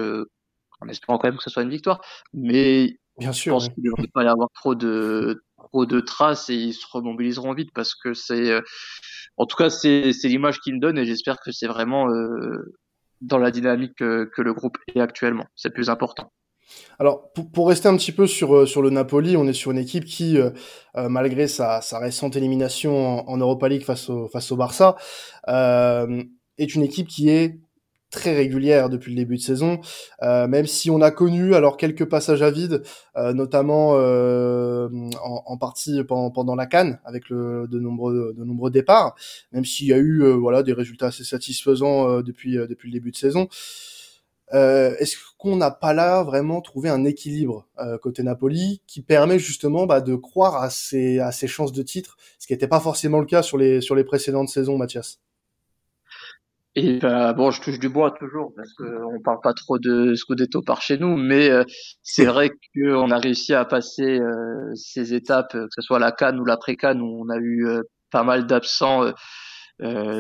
en 0.80 0.88
espérant 0.88 1.18
quand 1.18 1.28
même 1.28 1.36
que 1.36 1.42
ce 1.42 1.50
soit 1.50 1.62
une 1.62 1.70
victoire, 1.70 2.00
mais 2.32 2.96
Bien 3.18 3.32
sûr, 3.32 3.60
je 3.60 3.66
pense 3.66 3.74
qu'il 3.74 3.84
ne 3.84 3.90
devrait 3.90 4.08
pas 4.12 4.24
y 4.24 4.26
avoir 4.26 4.48
trop 4.54 4.74
de 4.74 5.44
trop 5.62 5.86
de 5.86 6.00
traces 6.00 6.50
et 6.50 6.54
ils 6.54 6.74
se 6.74 6.86
remobiliseront 6.90 7.54
vite 7.54 7.70
parce 7.74 7.94
que 7.94 8.14
c'est 8.14 8.50
euh, 8.50 8.60
en 9.36 9.46
tout 9.46 9.56
cas 9.56 9.70
c'est 9.70 10.12
l'image 10.24 10.60
qu'ils 10.60 10.74
me 10.74 10.80
donnent 10.80 10.98
et 10.98 11.04
j'espère 11.04 11.38
que 11.40 11.52
c'est 11.52 11.66
vraiment 11.66 12.08
euh, 12.08 12.74
dans 13.20 13.38
la 13.38 13.50
dynamique 13.50 13.96
que, 13.96 14.30
le 14.38 14.52
groupe 14.52 14.78
est 14.94 15.00
actuellement. 15.00 15.46
C'est 15.54 15.72
plus 15.72 15.90
important. 15.90 16.32
Alors, 16.98 17.32
pour, 17.32 17.68
rester 17.68 17.88
un 17.88 17.96
petit 17.96 18.12
peu 18.12 18.26
sur, 18.26 18.54
euh, 18.54 18.66
sur 18.66 18.82
le 18.82 18.90
Napoli, 18.90 19.36
on 19.36 19.46
est 19.46 19.52
sur 19.52 19.70
une 19.72 19.78
équipe 19.78 20.04
qui, 20.04 20.38
malgré 20.94 21.46
sa, 21.46 21.82
sa, 21.82 21.98
récente 21.98 22.34
élimination 22.34 23.28
en, 23.28 23.36
Europa 23.36 23.68
League 23.68 23.84
face 23.84 24.08
au, 24.08 24.28
face 24.28 24.50
au 24.50 24.56
Barça, 24.56 24.96
est 25.46 26.74
une 26.74 26.82
équipe 26.82 27.08
qui 27.08 27.28
est 27.28 27.60
très 28.12 28.34
régulière 28.34 28.88
depuis 28.88 29.10
le 29.10 29.16
début 29.16 29.36
de 29.36 29.42
saison, 29.42 29.80
euh, 30.22 30.46
même 30.46 30.66
si 30.66 30.90
on 30.90 31.00
a 31.00 31.10
connu 31.10 31.56
alors 31.56 31.76
quelques 31.76 32.04
passages 32.04 32.42
à 32.42 32.50
vide, 32.52 32.82
euh, 33.16 33.32
notamment 33.32 33.94
euh, 33.96 34.88
en, 35.24 35.56
partie 35.56 36.04
pendant, 36.04 36.54
la 36.54 36.66
Cannes 36.66 37.00
avec 37.04 37.30
de 37.30 37.78
nombreux 37.78 38.70
départs, 38.70 39.16
même 39.52 39.64
s'il 39.64 39.86
y 39.86 39.92
a 39.92 39.98
eu 39.98 40.22
voilà 40.34 40.62
des 40.62 40.74
résultats 40.74 41.06
assez 41.06 41.24
satisfaisants 41.24 42.20
depuis 42.20 42.56
depuis 42.56 42.88
le 42.88 42.92
début 42.92 43.10
de 43.10 43.16
saison. 43.16 43.48
Est-ce 44.52 45.16
qu'on 45.38 45.56
n'a 45.56 45.70
pas 45.70 45.94
là 45.94 46.22
vraiment 46.22 46.60
trouvé 46.60 46.90
un 46.90 47.04
équilibre 47.04 47.66
côté 48.02 48.22
Napoli 48.22 48.82
qui 48.86 49.00
permet 49.00 49.38
justement 49.38 49.86
bah, 49.86 50.02
de 50.02 50.14
croire 50.14 50.56
à 50.56 50.68
ses, 50.68 51.20
à 51.20 51.32
ses 51.32 51.48
chances 51.48 51.72
de 51.72 51.82
titre, 51.82 52.18
ce 52.38 52.46
qui 52.46 52.52
n'était 52.52 52.68
pas 52.68 52.80
forcément 52.80 53.20
le 53.20 53.26
cas 53.26 53.42
sur 53.42 53.56
les, 53.56 53.80
sur 53.80 53.94
les 53.94 54.04
précédentes 54.04 54.50
saisons, 54.50 54.76
Mathias? 54.76 55.20
Et 56.74 56.98
ben, 56.98 57.34
bon, 57.34 57.50
je 57.50 57.60
touche 57.60 57.78
du 57.78 57.90
bois 57.90 58.12
toujours 58.12 58.52
parce 58.56 58.72
qu'on 58.72 59.20
parle 59.22 59.40
pas 59.42 59.52
trop 59.52 59.78
de 59.78 60.14
Scudetto 60.14 60.62
par 60.62 60.80
chez 60.80 60.96
nous, 60.96 61.16
mais 61.18 61.50
euh, 61.50 61.64
c'est 62.02 62.24
vrai 62.24 62.50
qu'on 62.74 63.10
a 63.10 63.18
réussi 63.18 63.52
à 63.52 63.66
passer 63.66 64.18
euh, 64.18 64.74
ces 64.74 65.12
étapes, 65.12 65.52
que 65.52 65.68
ce 65.70 65.82
soit 65.82 65.98
la 65.98 66.12
Cannes 66.12 66.40
ou 66.40 66.46
l'après-Cannes, 66.46 67.02
où 67.02 67.24
on 67.26 67.28
a 67.28 67.36
eu 67.36 67.66
euh, 67.66 67.82
pas 68.10 68.22
mal 68.24 68.46
d'absents, 68.46 69.12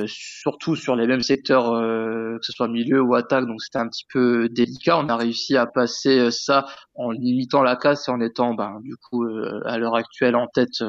surtout 0.06 0.76
sur 0.76 0.96
les 0.96 1.06
mêmes 1.06 1.22
secteurs, 1.22 1.70
que 1.72 2.40
ce 2.42 2.52
soit 2.52 2.68
milieu 2.68 3.00
ou 3.00 3.14
attaque, 3.14 3.46
donc 3.46 3.62
c'était 3.62 3.78
un 3.78 3.88
petit 3.88 4.06
peu 4.12 4.48
délicat. 4.48 4.98
On 4.98 5.08
a 5.08 5.16
réussi 5.16 5.56
à 5.56 5.66
passer 5.66 6.30
ça 6.30 6.66
en 6.94 7.10
limitant 7.10 7.62
la 7.62 7.76
casse 7.76 8.08
et 8.08 8.10
en 8.10 8.20
étant, 8.20 8.54
ben, 8.54 8.80
du 8.82 8.96
coup, 8.96 9.24
à 9.66 9.78
l'heure 9.78 9.94
actuelle 9.94 10.36
en 10.36 10.48
tête, 10.48 10.82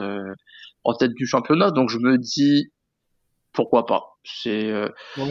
en 0.83 0.93
tête 0.93 1.13
du 1.13 1.27
championnat. 1.27 1.71
Donc 1.71 1.89
je 1.89 1.99
me 1.99 2.17
dis, 2.17 2.71
pourquoi 3.51 3.85
pas 3.85 4.12
c'est 4.23 4.71
euh, 4.71 4.87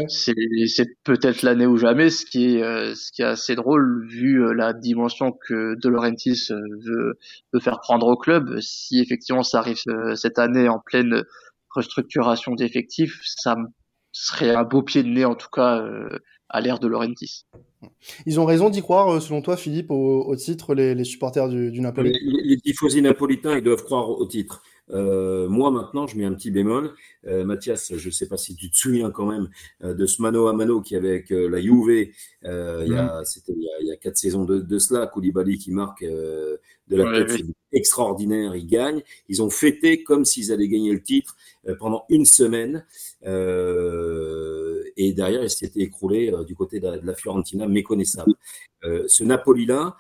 c'est 0.09 0.35
c'est 0.67 0.89
peut-être 1.03 1.43
l'année 1.43 1.67
ou 1.67 1.77
jamais 1.77 2.11
ce 2.11 2.27
qui 2.27 2.57
est 2.57 2.63
euh, 2.63 2.95
ce 2.95 3.11
qui 3.11 3.23
est 3.23 3.27
assez 3.27 3.55
drôle 3.55 4.07
vu 4.07 4.45
euh, 4.45 4.53
la 4.53 4.73
dimension 4.73 5.33
que 5.33 5.75
De 5.81 5.89
Laurentiis 5.89 6.49
veut 6.51 7.19
veut 7.53 7.61
faire 7.61 7.81
prendre 7.81 8.07
au 8.07 8.17
club 8.17 8.61
si 8.61 9.01
effectivement 9.01 9.43
ça 9.43 9.59
arrive 9.59 9.79
cette 10.15 10.39
année 10.39 10.69
en 10.69 10.79
pleine 10.79 11.25
restructuration 11.71 12.55
d'effectifs 12.55 13.21
ça 13.23 13.57
serait 14.13 14.55
un 14.55 14.65
beau 14.65 14.83
pied 14.83 15.03
de 15.03 15.09
nez 15.09 15.25
en 15.25 15.35
tout 15.35 15.51
cas 15.51 15.83
à 16.51 16.61
l'ère 16.61 16.79
de 16.79 16.87
Laurentiis. 16.87 17.47
Ils 18.27 18.39
ont 18.39 18.45
raison 18.45 18.69
d'y 18.69 18.83
croire, 18.83 19.23
selon 19.23 19.41
toi, 19.41 19.57
Philippe, 19.57 19.91
au, 19.91 20.37
titre, 20.37 20.75
les, 20.75 20.95
les 20.95 21.05
supporters 21.05 21.49
du, 21.49 21.71
du 21.71 21.81
Napoli? 21.81 22.13
Les, 22.13 22.43
les 22.45 22.57
tifosi 22.59 23.01
napolitains, 23.01 23.57
ils 23.57 23.65
doivent 23.65 23.83
croire 23.83 24.11
au 24.11 24.27
titre. 24.27 24.63
Euh, 24.91 25.49
moi 25.49 25.71
maintenant, 25.71 26.07
je 26.07 26.17
mets 26.17 26.25
un 26.25 26.35
petit 26.35 26.51
bémol. 26.51 26.93
Euh, 27.27 27.45
Mathias, 27.45 27.95
je 27.97 28.07
ne 28.07 28.13
sais 28.13 28.27
pas 28.29 28.37
si 28.37 28.57
tu 28.57 28.71
te 28.71 28.77
souviens 28.77 29.11
quand 29.11 29.27
même 29.27 29.49
euh, 29.83 29.95
de 29.95 30.07
ce 30.07 30.21
mano 30.21 30.49
à 30.49 30.53
mano 30.53 30.81
qui 30.81 30.97
avec 30.97 31.31
euh, 31.31 31.49
la 31.49 31.61
Juve, 31.61 32.11
euh, 32.45 32.83
il 32.85 32.93
y 32.93 32.97
a, 32.97 33.25
c'était 33.25 33.53
il, 33.53 33.69
il, 33.81 33.87
y 33.87 33.93
a 33.93 33.97
quatre 33.97 34.17
saisons 34.17 34.45
de, 34.45 34.59
de 34.61 34.79
cela, 34.79 35.07
Koulibaly 35.07 35.59
qui 35.59 35.71
marque 35.71 36.03
de 36.03 36.59
la 36.97 37.25
tête, 37.25 37.43
extraordinaire, 37.73 38.55
ils 38.57 38.67
gagnent. 38.67 39.03
Ils 39.29 39.43
ont 39.43 39.51
fêté 39.51 40.03
comme 40.03 40.25
s'ils 40.25 40.53
allaient 40.53 40.69
gagner 40.69 40.93
le 40.93 41.03
titre 41.03 41.37
pendant 41.79 42.05
une 42.11 42.27
semaine. 42.27 42.85
et 43.25 45.13
derrière, 45.13 45.43
ils 45.43 45.51
s'étaient 45.51 45.81
écroulés 45.81 46.33
du 46.47 46.55
côté 46.55 46.81
de 46.81 47.01
la, 47.03 47.15
Fiorentina, 47.15 47.67
méconnaissable. 47.67 48.35
ce 48.83 49.25
Napoli-là, 49.25 49.97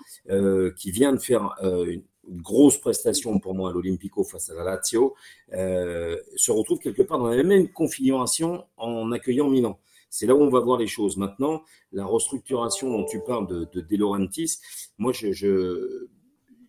qui 0.77 0.91
vient 0.91 1.12
de 1.12 1.21
faire 1.21 1.55
une 1.62 2.03
grosse 2.29 2.79
prestation 2.79 3.38
pour 3.38 3.55
moi 3.55 3.71
à 3.71 3.73
l'Olympico 3.73 4.25
face 4.25 4.50
à 4.50 4.55
la 4.55 4.64
Lazio, 4.64 5.14
euh, 5.52 6.17
se 6.37 6.52
retrouve 6.52 6.79
quelque 6.79 7.02
part 7.02 7.19
dans 7.19 7.29
la 7.29 7.43
même 7.43 7.69
configuration 7.69 8.64
en 8.76 9.11
accueillant 9.12 9.49
Milan. 9.49 9.79
C'est 10.11 10.26
là 10.26 10.35
où 10.35 10.43
on 10.43 10.50
va 10.50 10.61
voir 10.61 10.79
les 10.79 10.87
choses. 10.87 11.17
Maintenant, 11.17 11.62
la 11.91 12.05
restructuration 12.05 12.91
dont 12.91 13.07
tu 13.07 13.21
parles 13.21 13.47
de, 13.47 13.81
de 13.81 13.97
Laurentiis, 13.97 14.59
moi, 14.99 15.12
je, 15.12 16.09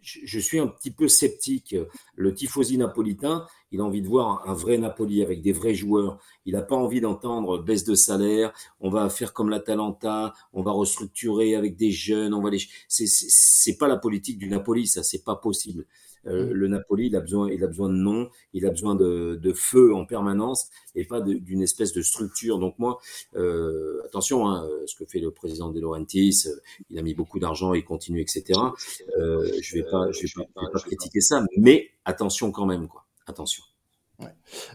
je 0.04 0.40
suis 0.40 0.60
un 0.60 0.68
petit 0.68 0.92
peu 0.92 1.08
sceptique. 1.08 1.76
Le 2.16 2.34
tifosi 2.34 2.78
napolitain, 2.78 3.48
il 3.72 3.80
a 3.80 3.84
envie 3.84 4.02
de 4.02 4.08
voir 4.08 4.48
un 4.48 4.54
vrai 4.54 4.78
Napoli 4.78 5.24
avec 5.24 5.42
des 5.42 5.52
vrais 5.52 5.74
joueurs. 5.74 6.20
Il 6.46 6.54
n'a 6.54 6.62
pas 6.62 6.76
envie 6.76 7.02
d'entendre 7.02 7.58
baisse 7.58 7.86
de 7.86 7.96
salaire. 7.96 8.54
On 8.80 8.90
va 8.90 9.10
faire 9.10 9.34
comme 9.34 9.50
l'Atalanta. 9.50 10.34
On 10.54 10.62
va 10.62 10.72
restructurer 10.72 11.56
avec 11.56 11.76
des 11.76 11.92
jeunes. 11.92 12.34
On 12.34 12.42
va 12.42 12.50
les. 12.50 12.60
C'est 12.88 13.78
pas 13.78 13.88
la 13.88 13.98
politique 13.98 14.38
du 14.38 14.48
Napoli. 14.48 14.88
Ça, 14.88 15.04
c'est 15.04 15.24
pas 15.24 15.36
possible. 15.36 15.86
Euh, 16.28 16.48
mm. 16.48 16.52
le 16.52 16.68
Napoli, 16.68 17.08
il 17.08 17.16
a 17.16 17.20
besoin, 17.20 17.52
il 17.52 17.64
a 17.64 17.68
besoin 17.68 17.90
de 17.90 17.96
nom, 17.96 18.30
il 18.54 18.66
a 18.66 18.70
besoin 18.70 18.96
de, 18.96 19.40
de 19.42 19.54
feu 19.54 19.94
en 19.94 20.06
permanence 20.06 20.70
et 20.96 21.06
pas 21.06 21.22
d'une 21.22 21.62
espèce 21.62 21.94
de 21.94 22.02
structure. 22.02 22.60
Donc 22.60 22.78
moi, 22.80 23.00
euh, 23.36 24.02
attention, 24.06 24.48
hein, 24.48 24.68
ce 24.86 24.96
que 24.96 25.06
fait 25.06 25.20
le 25.20 25.32
président 25.32 25.70
De 25.70 25.80
Laurentiis, 25.80 26.44
euh, 26.48 26.56
il 26.90 27.00
a 27.00 27.02
mis 27.02 27.14
beaucoup 27.14 27.40
d'argent, 27.40 27.74
il 27.74 27.84
continue, 27.84 28.22
etc. 28.22 28.60
Euh, 29.18 29.52
je 29.62 29.76
vais 29.76 29.84
pas, 29.84 30.12
je 30.12 30.22
vais 30.22 30.46
pas, 30.54 30.62
pas 30.72 30.80
critiquer 30.80 31.22
ça, 31.22 31.46
mais 31.58 31.92
attention 32.06 32.52
quand 32.52 32.66
même, 32.66 32.88
quoi. 32.88 33.06
Attention. 33.26 33.64
Ouais. 34.20 34.28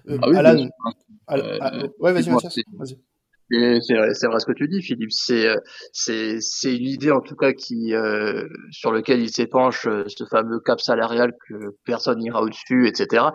Euh, 0.09 0.19
ah 0.23 0.29
oui, 0.29 0.37
Alan, 0.37 0.69
Alan, 1.27 1.89
ouais, 2.01 2.13
vas-y, 2.13 2.31
Mathias, 2.31 2.57
vas-y. 2.75 2.99
C'est 3.51 3.95
vrai, 3.95 4.11
vrai 4.11 4.41
ce 4.41 4.47
que 4.47 4.53
tu 4.53 4.69
dis, 4.69 4.83
Philippe. 4.83 5.13
C'est 5.13 5.49
euh, 5.49 5.57
c'est 5.93 6.39
c'est 6.41 6.77
une 6.77 6.87
idée 6.87 7.11
en 7.11 7.21
tout 7.21 7.37
cas 7.37 7.53
qui 7.53 7.95
euh, 7.95 8.47
sur 8.71 8.93
lequel 8.93 9.21
il 9.21 9.31
s'épanche, 9.31 9.87
euh, 9.87 10.05
ce 10.07 10.25
fameux 10.25 10.61
cap 10.61 10.81
salarial 10.81 11.33
que 11.49 11.75
personne 11.85 12.19
n'ira 12.19 12.43
au-dessus, 12.43 12.87
etc. 12.87 13.27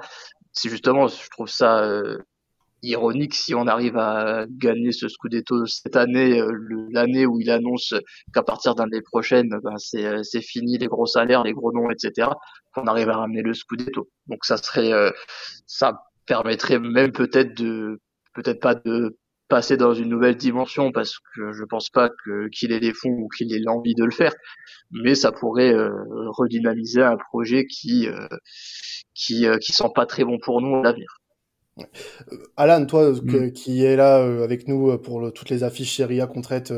C'est 0.51 0.69
justement, 0.69 1.07
je 1.07 1.29
trouve 1.31 1.47
ça 1.49 1.83
ironique 2.83 3.33
si 3.33 3.55
on 3.55 3.65
arrive 3.67 3.97
à 3.97 4.45
gagner 4.49 4.91
ce 4.91 5.07
Scudetto 5.07 5.65
cette 5.65 5.95
année, 5.95 6.39
l'année 6.91 7.25
où 7.25 7.39
il 7.39 7.49
annonce 7.49 7.95
qu'à 8.33 8.43
partir 8.43 8.75
d'année 8.75 9.01
prochaine, 9.01 9.49
ben 9.63 9.77
c'est 9.77 10.23
c'est 10.23 10.41
fini 10.41 10.77
les 10.77 10.87
gros 10.87 11.07
salaires, 11.07 11.43
les 11.43 11.53
gros 11.53 11.71
noms, 11.73 11.89
etc. 11.89 12.29
Qu'on 12.73 12.85
arrive 12.85 13.09
à 13.09 13.17
ramener 13.17 13.41
le 13.41 13.53
Scudetto. 13.53 14.09
Donc 14.27 14.45
ça 14.45 14.57
serait, 14.57 15.11
ça 15.65 16.03
permettrait 16.27 16.79
même 16.79 17.11
peut-être 17.13 17.57
de 17.57 17.99
peut-être 18.35 18.59
pas 18.61 18.75
de 18.75 19.17
passer 19.47 19.77
dans 19.77 19.93
une 19.93 20.09
nouvelle 20.09 20.35
dimension 20.35 20.91
parce 20.91 21.19
que 21.35 21.51
je 21.51 21.63
pense 21.63 21.89
pas 21.89 22.09
que 22.09 22.47
qu'il 22.49 22.71
ait 22.71 22.79
les 22.79 22.93
fonds 22.93 23.09
ou 23.09 23.27
qu'il 23.27 23.53
ait 23.53 23.59
l'envie 23.59 23.95
de 23.95 24.03
le 24.03 24.11
faire, 24.11 24.33
mais 24.91 25.15
ça 25.15 25.31
pourrait 25.31 25.73
euh, 25.73 25.89
redynamiser 26.29 27.01
un 27.01 27.17
projet 27.17 27.65
qui 27.65 28.07
euh, 28.07 28.27
qui 29.13 29.45
euh, 29.45 29.57
qui 29.57 29.73
sent 29.73 29.89
pas 29.93 30.05
très 30.05 30.23
bon 30.23 30.37
pour 30.39 30.61
nous 30.61 30.77
à 30.77 30.83
l'avenir. 30.83 31.19
Alan, 32.55 32.85
toi 32.85 33.11
mm. 33.11 33.51
qui 33.51 33.83
es 33.83 33.95
là 33.95 34.17
avec 34.43 34.67
nous 34.67 34.97
pour 34.99 35.33
toutes 35.33 35.49
les 35.49 35.63
affiches 35.63 35.97
Serie 35.97 36.21
A 36.21 36.27
qu'on 36.27 36.41
traite 36.41 36.71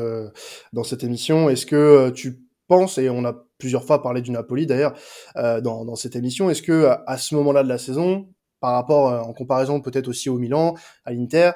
dans 0.72 0.84
cette 0.84 1.04
émission, 1.04 1.50
est-ce 1.50 1.66
que 1.66 2.08
tu 2.10 2.40
penses, 2.66 2.96
et 2.96 3.10
on 3.10 3.24
a 3.26 3.46
plusieurs 3.58 3.84
fois 3.84 4.02
parlé 4.02 4.22
du 4.22 4.30
Napoli 4.30 4.64
d'ailleurs 4.64 4.94
dans, 5.34 5.84
dans, 5.84 5.96
cette 5.96 6.16
émission, 6.16 6.48
est-ce 6.48 6.62
que 6.62 6.88
à 7.06 7.18
ce 7.18 7.34
moment-là 7.34 7.62
de 7.62 7.68
la 7.68 7.76
saison, 7.76 8.26
par 8.60 8.72
rapport 8.72 9.28
en 9.28 9.32
comparaison 9.32 9.80
peut-être 9.80 10.08
aussi 10.08 10.28
au 10.30 10.38
Milan, 10.38 10.74
à 11.04 11.12
l'Inter, 11.12 11.52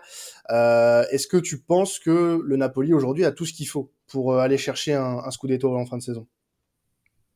est-ce 0.49 1.26
que 1.26 1.37
tu 1.37 1.61
penses 1.61 1.99
que 1.99 2.40
le 2.45 2.57
Napoli 2.57 2.92
aujourd'hui 2.92 3.25
a 3.25 3.33
tout 3.33 3.47
ce 3.47 3.52
qu'il 3.52 3.69
faut 3.69 3.92
pour 4.07 4.38
aller 4.38 4.59
chercher 4.59 4.95
un, 4.95 5.19
un 5.25 5.30
Scudetto 5.30 5.76
en 5.76 5.87
fin 5.87 5.97
de 5.97 6.02
saison? 6.02 6.26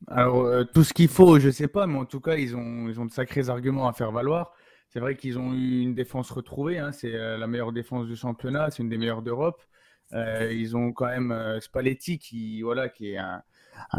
Alors, 0.07 0.65
tout 0.73 0.83
ce 0.83 0.93
qu'il 0.93 1.07
faut, 1.07 1.39
je 1.39 1.49
sais 1.49 1.67
pas, 1.67 1.87
mais 1.87 1.97
en 1.97 2.05
tout 2.05 2.19
cas, 2.19 2.35
ils 2.35 2.55
ont, 2.55 2.87
ils 2.89 2.99
ont 2.99 3.05
de 3.05 3.11
sacrés 3.11 3.49
arguments 3.49 3.87
à 3.87 3.93
faire 3.93 4.11
valoir. 4.11 4.51
C'est 4.95 5.01
vrai 5.01 5.15
qu'ils 5.15 5.37
ont 5.37 5.53
eu 5.53 5.81
une 5.81 5.93
défense 5.93 6.31
retrouvée. 6.31 6.79
Hein. 6.79 6.93
c'est 6.93 7.13
euh, 7.13 7.37
la 7.37 7.47
meilleure 7.47 7.73
défense 7.73 8.07
du 8.07 8.15
championnat. 8.15 8.71
C'est 8.71 8.81
une 8.81 8.87
des 8.87 8.97
meilleures 8.97 9.23
d'Europe. 9.23 9.61
Euh, 10.13 10.53
ils 10.53 10.77
ont 10.77 10.93
quand 10.93 11.07
même 11.07 11.33
euh, 11.33 11.59
Spalletti 11.59 12.17
qui, 12.17 12.61
voilà, 12.61 12.87
qui 12.87 13.11
est 13.11 13.17
un, 13.17 13.43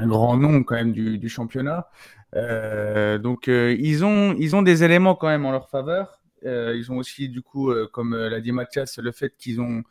grand 0.06 0.38
nom 0.38 0.62
quand 0.62 0.76
même 0.76 0.92
du, 0.92 1.28
championnat. 1.28 1.88
Donc 3.18 3.46
ils 3.48 4.04
ont, 4.04 4.34
ils 4.38 4.56
ont 4.56 4.62
des 4.62 4.84
éléments 4.84 5.14
quand 5.14 5.28
même 5.28 5.46
en 5.46 5.52
leur 5.52 5.68
faveur. 5.70 6.20
ils 6.42 6.86
ont 6.90 6.98
aussi 6.98 7.28
du 7.28 7.42
coup, 7.42 7.72
comme 7.92 8.16
l'a 8.16 8.40
dit 8.40 8.52
Mathias, 8.52 8.98
le 8.98 9.12
fait 9.12 9.34
qu'ils 9.36 9.60
ont, 9.60 9.82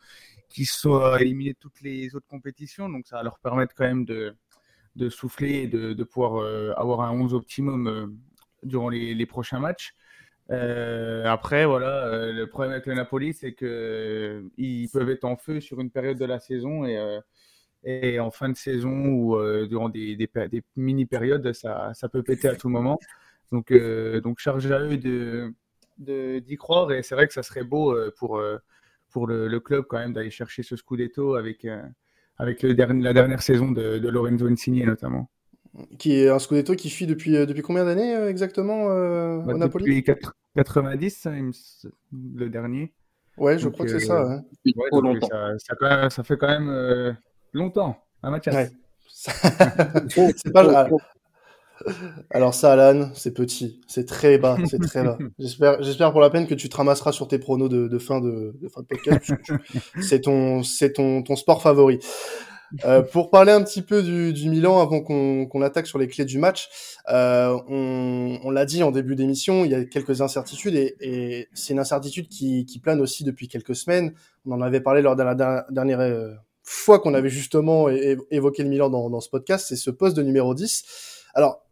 qu'ils 0.48 0.66
soient 0.66 1.20
éliminés 1.20 1.52
de 1.52 1.58
toutes 1.58 1.80
les 1.80 2.14
autres 2.14 2.28
compétitions. 2.28 2.88
Donc 2.88 3.06
ça 3.06 3.16
va 3.16 3.22
leur 3.22 3.38
permettre 3.38 3.74
quand 3.74 3.84
même 3.84 4.04
de, 4.04 4.34
de 4.94 5.08
souffler 5.08 5.62
et 5.62 5.66
de, 5.66 5.92
de 5.92 6.04
pouvoir 6.04 6.44
avoir 6.78 7.00
un 7.02 7.12
11 7.12 7.34
optimum 7.34 8.16
durant 8.62 8.88
les, 8.88 9.14
les 9.14 9.26
prochains 9.26 9.60
matchs. 9.60 9.94
Euh, 10.50 11.24
après, 11.26 11.66
voilà, 11.66 12.06
euh, 12.06 12.32
le 12.32 12.46
problème 12.46 12.72
avec 12.72 12.86
le 12.86 12.94
Napoli, 12.94 13.34
c'est 13.34 13.52
que 13.52 13.66
euh, 13.66 14.42
ils 14.56 14.88
peuvent 14.88 15.10
être 15.10 15.24
en 15.24 15.36
feu 15.36 15.60
sur 15.60 15.80
une 15.80 15.90
période 15.90 16.18
de 16.18 16.24
la 16.24 16.38
saison 16.38 16.84
et, 16.84 16.96
et 17.86 18.20
en 18.20 18.30
fin 18.30 18.48
de 18.48 18.56
saison 18.56 19.06
ou 19.06 19.38
durant 19.66 19.88
des, 19.88 20.16
des, 20.16 20.28
des 20.48 20.62
mini-périodes, 20.76 21.52
ça, 21.52 21.92
ça, 21.94 22.08
peut 22.08 22.22
péter 22.22 22.48
à 22.48 22.56
tout 22.56 22.68
moment. 22.68 22.98
Donc, 23.52 23.72
donc 24.22 24.38
charge 24.38 24.70
à 24.70 24.80
eux 24.80 24.96
de 24.98 25.52
d'y 25.98 26.56
croire 26.56 26.92
et 26.92 27.02
c'est 27.02 27.14
vrai 27.14 27.26
que 27.26 27.32
ça 27.32 27.42
serait 27.42 27.64
beau 27.64 27.96
pour, 28.18 28.42
pour 29.10 29.26
le, 29.26 29.48
le 29.48 29.60
club 29.60 29.86
quand 29.88 29.98
même 29.98 30.12
d'aller 30.12 30.30
chercher 30.30 30.62
ce 30.62 30.76
Scudetto 30.76 31.36
avec, 31.36 31.66
avec 32.36 32.62
le 32.62 32.74
dernier, 32.74 33.02
la 33.02 33.14
dernière 33.14 33.40
saison 33.40 33.70
de, 33.70 33.98
de 33.98 34.08
Lorenzo 34.08 34.46
Insigne 34.46 34.84
notamment 34.84 35.30
qui 35.98 36.14
est 36.14 36.28
un 36.28 36.38
Scudetto 36.38 36.74
qui 36.74 36.90
fuit 36.90 37.06
depuis, 37.06 37.36
euh, 37.36 37.46
depuis 37.46 37.62
combien 37.62 37.84
d'années 37.84 38.14
euh, 38.14 38.30
exactement 38.30 38.90
euh, 38.90 39.38
bah, 39.38 39.54
au 39.54 39.58
Napoli? 39.58 39.84
Depuis 39.84 40.04
90, 40.56 41.28
le 42.12 42.48
dernier. 42.48 42.92
Ouais, 43.36 43.58
je 43.58 43.68
crois 43.68 43.84
que 43.84 43.92
c'est 43.92 44.06
ça. 44.06 44.22
Hein. 44.22 44.44
ça, 45.58 46.10
ça, 46.10 46.24
fait 46.24 46.36
quand 46.38 46.48
même 46.48 47.16
longtemps, 47.56 47.96
un 48.22 48.30
match. 48.30 48.46
Ouais. 48.48 48.70
c'est 50.36 50.52
pas 50.52 50.88
Alors 52.30 52.54
ça, 52.54 52.72
Alan, 52.72 53.10
c'est 53.14 53.32
petit, 53.32 53.80
c'est 53.86 54.06
très 54.06 54.38
bas, 54.38 54.56
c'est 54.66 54.78
très 54.78 55.02
bas. 55.02 55.18
J'espère, 55.38 55.82
j'espère 55.82 56.12
pour 56.12 56.20
la 56.20 56.30
peine 56.30 56.46
que 56.46 56.54
tu 56.54 56.68
te 56.68 56.76
ramasseras 56.76 57.12
sur 57.12 57.28
tes 57.28 57.38
pronos 57.38 57.68
de, 57.68 57.98
fin 57.98 58.20
de, 58.20 58.56
de, 58.60 58.68
fin 58.68 58.82
de 58.82 58.86
podcast. 58.86 59.32
c'est 60.00 60.22
ton, 60.22 60.62
c'est 60.62 60.92
ton, 60.94 61.22
ton 61.22 61.36
sport 61.36 61.62
favori. 61.62 61.98
Euh, 62.84 63.02
pour 63.02 63.30
parler 63.30 63.52
un 63.52 63.62
petit 63.62 63.82
peu 63.82 64.02
du, 64.02 64.32
du 64.32 64.48
Milan 64.48 64.80
avant 64.80 65.00
qu'on 65.00 65.62
attaque 65.62 65.86
sur 65.86 65.98
les 65.98 66.08
clés 66.08 66.24
du 66.24 66.38
match, 66.38 66.68
euh, 67.08 67.56
on, 67.68 68.38
on 68.42 68.50
l'a 68.50 68.64
dit 68.64 68.82
en 68.82 68.90
début 68.90 69.14
d'émission, 69.14 69.64
il 69.64 69.70
y 69.70 69.74
a 69.74 69.84
quelques 69.84 70.20
incertitudes 70.20 70.74
et, 70.74 70.96
et 71.00 71.48
c'est 71.54 71.72
une 71.72 71.78
incertitude 71.78 72.28
qui, 72.28 72.66
qui, 72.66 72.78
plane 72.80 73.00
aussi 73.00 73.24
depuis 73.24 73.48
quelques 73.48 73.76
semaines. 73.76 74.12
On 74.46 74.52
en 74.52 74.60
avait 74.62 74.80
parlé 74.80 75.02
lors 75.02 75.16
de 75.16 75.22
la 75.22 75.64
dernière 75.70 76.00
euh, 76.00 76.32
fois 76.68 76.98
qu'on 76.98 77.14
avait 77.14 77.28
justement 77.28 77.88
évoqué 77.88 78.62
le 78.62 78.68
Milan 78.68 78.90
dans, 78.90 79.08
dans 79.08 79.20
ce 79.20 79.30
podcast, 79.30 79.66
c'est 79.68 79.76
ce 79.76 79.90
poste 79.90 80.16
de 80.16 80.22
numéro 80.22 80.54
10. 80.54 80.84
Alors, 81.34 81.62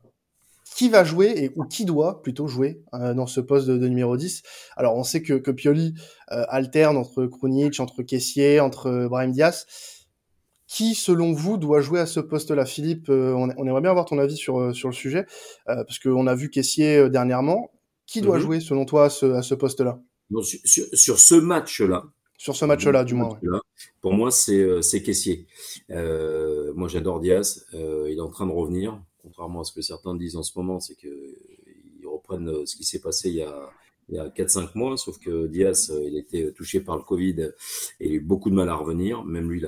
qui 0.77 0.89
va 0.89 1.05
jouer 1.05 1.33
et 1.37 1.53
ou 1.55 1.65
qui 1.65 1.85
doit 1.85 2.23
plutôt 2.23 2.49
jouer 2.49 2.83
euh, 2.95 3.15
dans 3.15 3.27
ce 3.27 3.41
poste 3.41 3.69
de, 3.69 3.79
de, 3.79 3.89
numéro 3.89 4.17
10 4.17 4.43
Alors, 4.77 4.97
on 4.97 5.05
sait 5.05 5.23
que, 5.23 5.35
que 5.35 5.51
Pioli 5.51 5.95
euh, 6.33 6.45
alterne 6.49 6.97
entre 6.97 7.27
Krunic, 7.27 7.79
entre 7.79 8.03
Kessier, 8.03 8.61
entre 8.61 9.07
Brahim 9.09 9.31
Diaz. 9.31 9.67
Qui, 10.67 10.95
selon 10.95 11.33
vous, 11.33 11.57
doit 11.57 11.81
jouer 11.81 12.01
à 12.01 12.07
ce 12.07 12.21
poste-là? 12.21 12.65
Philippe, 12.65 13.09
euh, 13.11 13.33
on, 13.33 13.49
aimerait 13.67 13.83
bien 13.83 13.91
avoir 13.91 14.07
ton 14.07 14.19
avis 14.19 14.37
sur, 14.37 14.59
euh, 14.59 14.73
sur 14.73 14.89
le 14.89 14.95
sujet, 14.95 15.27
euh, 15.69 15.85
parce 15.85 15.99
qu'on 15.99 16.27
a 16.27 16.35
vu 16.35 16.51
Caissier 16.51 17.09
dernièrement. 17.11 17.71
Qui 18.07 18.21
doit 18.21 18.37
mhm. 18.37 18.43
jouer, 18.43 18.61
selon 18.61 18.85
toi, 18.85 19.05
à 19.05 19.11
ce, 19.11 19.41
ce 19.43 19.55
poste-là? 19.55 20.01
Sur, 20.43 20.85
sur, 20.93 21.19
ce 21.19 21.35
match-là. 21.35 22.05
Sur 22.37 22.57
ce 22.57 22.65
match-là, 22.65 23.05
du 23.05 23.15
moins. 23.15 23.39
Pour 24.01 24.13
moi, 24.13 24.31
c'est 24.31 25.03
Caissier. 25.03 25.47
moi, 25.89 26.89
j'adore 26.89 27.21
Diaz. 27.21 27.67
il 27.73 28.17
est 28.17 28.21
en 28.21 28.31
train 28.31 28.47
de 28.47 28.53
revenir, 28.53 29.01
contrairement 29.23 29.61
à 29.61 29.65
ce 29.65 29.73
que 29.73 29.83
certains 29.83 30.15
disent 30.15 30.37
en 30.37 30.43
ce 30.43 30.59
moment, 30.59 30.81
c'est 30.81 30.95
qu'ils 30.95 32.07
reprennent 32.07 32.67
ce 32.67 32.77
qui 32.77 32.85
s'est 32.85 33.01
passé 33.01 33.31
il 33.31 33.37
y 33.37 33.43
a, 33.43 34.23
a 34.23 34.29
4-5 34.29 34.71
mois, 34.75 34.97
sauf 34.97 35.19
que 35.19 35.47
Diaz, 35.47 35.93
il 36.05 36.17
était 36.19 36.53
touché 36.53 36.81
par 36.81 36.97
le 36.97 37.03
Covid 37.03 37.53
et 38.01 38.07
il 38.07 38.13
a 38.13 38.15
eu 38.15 38.21
beaucoup 38.21 38.51
de 38.51 38.55
mal 38.55 38.69
à 38.69 38.75
revenir. 38.75 39.25
Même 39.25 39.51
lui, 39.51 39.63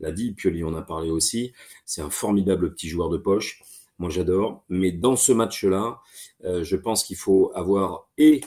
l'a 0.00 0.12
dit, 0.12 0.32
Pioli 0.32 0.64
en 0.64 0.74
a 0.74 0.82
parlé 0.82 1.10
aussi. 1.10 1.52
C'est 1.84 2.02
un 2.02 2.10
formidable 2.10 2.72
petit 2.72 2.88
joueur 2.88 3.10
de 3.10 3.18
poche. 3.18 3.62
Moi, 3.98 4.10
j'adore. 4.10 4.64
Mais 4.68 4.92
dans 4.92 5.16
ce 5.16 5.32
match-là, 5.32 6.00
euh, 6.44 6.64
je 6.64 6.76
pense 6.76 7.04
qu'il 7.04 7.16
faut 7.16 7.50
avoir 7.54 8.08
et 8.18 8.42
euh, 8.42 8.46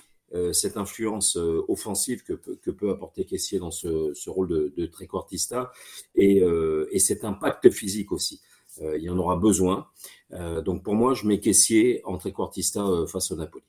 cette 0.54 0.78
influence 0.78 1.38
euh, 1.38 1.64
offensive 1.68 2.24
que, 2.24 2.34
que, 2.34 2.72
peut 2.72 2.90
apporter 2.90 3.26
Kessier 3.26 3.60
dans 3.60 3.72
ce, 3.72 4.14
ce 4.14 4.30
rôle 4.30 4.48
de, 4.48 4.74
de 4.76 4.86
tréquartista 4.86 5.72
et, 6.16 6.44
et 6.92 7.00
cet 7.00 7.26
impact 7.26 7.70
physique 7.70 8.12
aussi. 8.12 8.42
il 8.82 9.02
y 9.02 9.10
en 9.10 9.18
aura 9.18 9.38
besoin. 9.38 9.88
donc 10.64 10.84
pour 10.84 10.96
moi, 10.96 11.14
je 11.14 11.26
mets 11.28 11.40
Kessier 11.40 12.02
en 12.06 12.18
tréquartista 12.18 12.86
face 13.08 13.32
au 13.32 13.36
Napoli. 13.36 13.66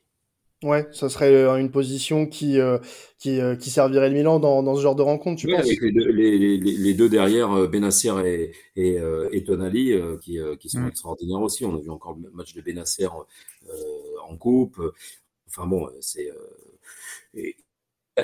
Ouais, 0.62 0.86
ça 0.92 1.08
serait 1.08 1.34
euh, 1.34 1.56
une 1.56 1.70
position 1.70 2.26
qui 2.26 2.60
euh, 2.60 2.76
qui, 3.18 3.40
euh, 3.40 3.56
qui 3.56 3.70
servirait 3.70 4.10
le 4.10 4.14
Milan 4.14 4.38
dans, 4.38 4.62
dans 4.62 4.76
ce 4.76 4.82
genre 4.82 4.94
de 4.94 5.00
rencontre, 5.00 5.40
tu 5.40 5.46
penses? 5.46 5.60
avec 5.60 5.80
les 5.80 5.90
deux, 5.90 6.10
les, 6.10 6.36
les, 6.36 6.58
les 6.58 6.94
deux 6.94 7.08
derrière, 7.08 7.66
Benasser 7.66 8.12
et, 8.26 8.52
et, 8.76 8.98
et 9.32 9.44
Tonali, 9.44 9.94
qui, 10.20 10.38
qui 10.58 10.68
sont 10.68 10.80
mm. 10.80 10.88
extraordinaires 10.88 11.40
aussi. 11.40 11.64
On 11.64 11.74
a 11.74 11.80
vu 11.80 11.88
encore 11.88 12.18
le 12.22 12.30
match 12.32 12.54
de 12.54 12.60
Benasser 12.60 13.06
en 13.06 14.36
coupe. 14.36 14.78
Enfin 15.50 15.66
bon, 15.66 15.88
c'est 16.00 16.30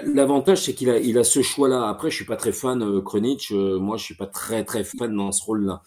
L'avantage, 0.04 0.62
c'est 0.62 0.74
qu'il 0.74 0.90
a, 0.90 0.98
il 0.98 1.16
a 1.18 1.24
ce 1.24 1.42
choix-là. 1.42 1.88
Après, 1.88 2.10
je 2.10 2.16
suis 2.16 2.24
pas 2.24 2.36
très 2.36 2.52
fan 2.52 2.82
euh, 2.82 3.78
moi, 3.78 3.96
je 3.96 4.04
suis 4.04 4.14
pas 4.14 4.26
très 4.26 4.64
très 4.64 4.84
fan 4.84 5.14
dans 5.16 5.32
ce 5.32 5.42
rôle-là. 5.44 5.82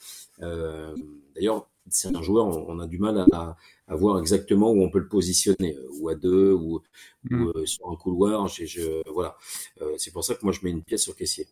D'ailleurs, 1.36 1.70
c'est 1.90 2.16
un 2.16 2.22
joueur, 2.22 2.48
on, 2.48 2.80
a 2.80 2.88
du 2.88 2.98
mal 2.98 3.26
à, 3.32 3.58
à, 3.88 3.96
voir 3.96 4.20
exactement 4.20 4.72
où 4.72 4.82
on 4.82 4.90
peut 4.90 5.00
le 5.00 5.08
positionner, 5.08 5.76
euh, 5.76 5.88
ou 6.00 6.10
à 6.10 6.16
deux, 6.16 6.52
ou, 6.54 6.82
mm. 7.24 7.48
euh, 7.48 7.66
sur 7.66 7.90
un 7.90 7.96
couloir. 7.96 8.48
Je, 8.48 9.02
voilà. 9.12 9.36
Euh, 9.82 9.94
c'est 9.98 10.12
pour 10.12 10.24
ça 10.24 10.36
que 10.36 10.40
moi, 10.44 10.54
je 10.54 10.60
mets 10.64 10.72
une 10.72 10.84
pièce 10.84 11.04
sur 11.04 11.16
caissier. 11.16 11.48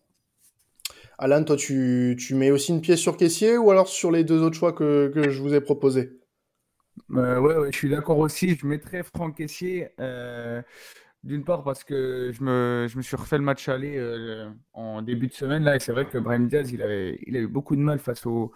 Alan, 1.17 1.43
toi, 1.43 1.55
tu, 1.55 2.15
tu, 2.19 2.35
mets 2.35 2.51
aussi 2.51 2.71
une 2.71 2.81
pièce 2.81 2.99
sur 2.99 3.17
caissier 3.17 3.57
ou 3.57 3.71
alors 3.71 3.87
sur 3.87 4.11
les 4.11 4.23
deux 4.23 4.41
autres 4.41 4.57
choix 4.57 4.73
que, 4.73 5.11
que 5.13 5.29
je 5.29 5.41
vous 5.41 5.53
ai 5.53 5.61
proposés? 5.61 6.11
Euh, 7.11 7.39
ouais, 7.39 7.71
je 7.71 7.77
suis 7.77 7.89
d'accord 7.89 8.17
aussi. 8.19 8.55
Je 8.55 8.65
mettrais 8.65 9.03
Franck 9.03 9.37
Caissier. 9.37 9.89
D'une 11.23 11.43
part 11.43 11.63
parce 11.63 11.83
que 11.83 12.31
je 12.31 12.41
me, 12.43 12.87
je 12.87 12.95
me, 12.95 13.01
suis 13.01 13.17
refait 13.17 13.37
le 13.37 13.43
match 13.43 13.67
aller 13.67 13.99
en 14.73 15.01
début 15.01 15.27
de 15.27 15.33
semaine 15.33 15.63
là 15.63 15.75
et 15.75 15.79
c'est 15.79 15.91
vrai 15.91 16.07
que 16.07 16.17
Brahim 16.19 16.47
Diaz 16.47 16.71
il 16.71 16.81
avait, 16.81 17.19
il 17.25 17.35
a 17.35 17.39
eu 17.39 17.47
beaucoup 17.47 17.75
de 17.75 17.81
mal 17.81 17.99
face 17.99 18.25
au, 18.25 18.53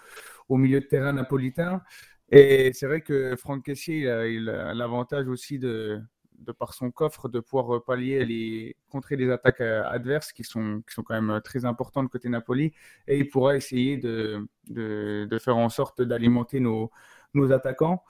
au 0.48 0.58
milieu 0.58 0.80
de 0.80 0.86
terrain 0.86 1.12
napolitain. 1.12 1.82
Et 2.30 2.72
c'est 2.74 2.86
vrai 2.86 3.02
que 3.02 3.36
Franck 3.36 3.66
Kessier, 3.66 4.08
il 4.32 4.48
a 4.48 4.74
l'avantage 4.74 5.28
aussi 5.28 5.60
de, 5.60 6.02
de 6.42 6.52
par 6.52 6.74
son 6.74 6.92
coffre, 6.92 7.30
de 7.30 7.40
pouvoir 7.40 7.84
pallier 7.84 8.26
les, 8.26 8.76
contrer 8.90 9.16
les 9.16 9.30
attaques 9.30 9.62
euh, 9.62 9.84
adverses 9.86 10.32
qui 10.32 10.44
sont, 10.44 10.82
qui 10.88 10.94
sont 10.94 11.04
quand 11.04 11.20
même 11.20 11.42
très 11.44 11.66
importantes 11.66 12.10
côté 12.10 12.30
Napoli. 12.30 12.74
Et 13.08 13.20
il 13.20 13.30
pourra 13.30 13.56
essayer 13.56 13.98
de, 13.98 14.48
de, 14.70 15.28
de 15.30 15.40
faire 15.40 15.58
en 15.58 15.70
sorte 15.70 16.02
d'alimenter 16.02 16.60
nos, 16.60 16.92
nos 17.34 17.52
attaquants. 17.52 18.04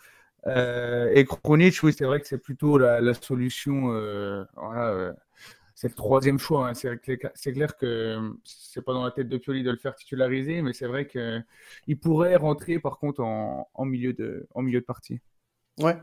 Euh, 0.47 1.11
et 1.13 1.25
Kronic, 1.25 1.81
oui, 1.83 1.93
c'est 1.97 2.05
vrai 2.05 2.19
que 2.19 2.27
c'est 2.27 2.37
plutôt 2.37 2.77
la, 2.77 3.13
solution 3.13 3.93
euh, 3.93 4.43
euh, 4.57 5.13
c'est 5.75 5.89
le 5.89 5.93
troisième 5.93 6.39
choix. 6.39 6.69
Hein. 6.69 6.73
C'est 6.73 7.53
clair 7.53 7.77
que 7.77 8.31
c'est 8.43 8.83
pas 8.83 8.93
dans 8.93 9.03
la 9.03 9.11
tête 9.11 9.29
de 9.29 9.37
Pioli 9.37 9.63
de 9.63 9.71
le 9.71 9.77
faire 9.77 9.95
titulariser, 9.95 10.61
mais 10.61 10.73
c'est 10.73 10.87
vrai 10.87 11.07
qu'il 11.07 11.99
pourrait 11.99 12.35
rentrer 12.35 12.79
par 12.79 12.97
contre 12.97 13.21
en, 13.21 13.85
milieu, 13.85 14.13
de, 14.13 14.79
partie. 14.79 15.19
Ouais. 15.79 15.97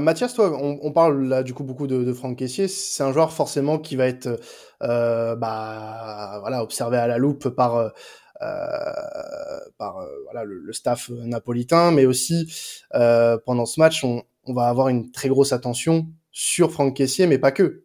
Mathias, 0.00 0.34
toi, 0.34 0.50
on, 0.60 0.92
parle 0.92 1.24
là 1.24 1.42
du 1.42 1.54
coup 1.54 1.64
beaucoup 1.64 1.86
de, 1.86 2.12
Franck 2.12 2.38
Caissier. 2.38 2.68
C'est 2.68 3.02
un 3.02 3.12
joueur 3.12 3.32
forcément 3.32 3.78
qui 3.78 3.96
va 3.96 4.06
être 4.06 4.40
bah, 4.80 6.38
voilà, 6.40 6.62
observé 6.62 6.96
à 6.96 7.06
la 7.06 7.18
loupe 7.18 7.48
par, 7.50 7.92
par 9.78 10.06
voilà, 10.24 10.44
le, 10.44 10.72
staff 10.72 11.10
napolitain, 11.10 11.90
mais 11.90 12.06
aussi 12.06 12.52
pendant 12.90 13.66
ce 13.66 13.80
match, 13.80 14.04
on, 14.04 14.24
va 14.48 14.68
avoir 14.68 14.88
une 14.88 15.10
très 15.12 15.28
grosse 15.28 15.52
attention 15.52 16.06
sur 16.32 16.72
Franck 16.72 16.96
Caissier, 16.96 17.26
mais 17.26 17.38
pas 17.38 17.52
que 17.52 17.84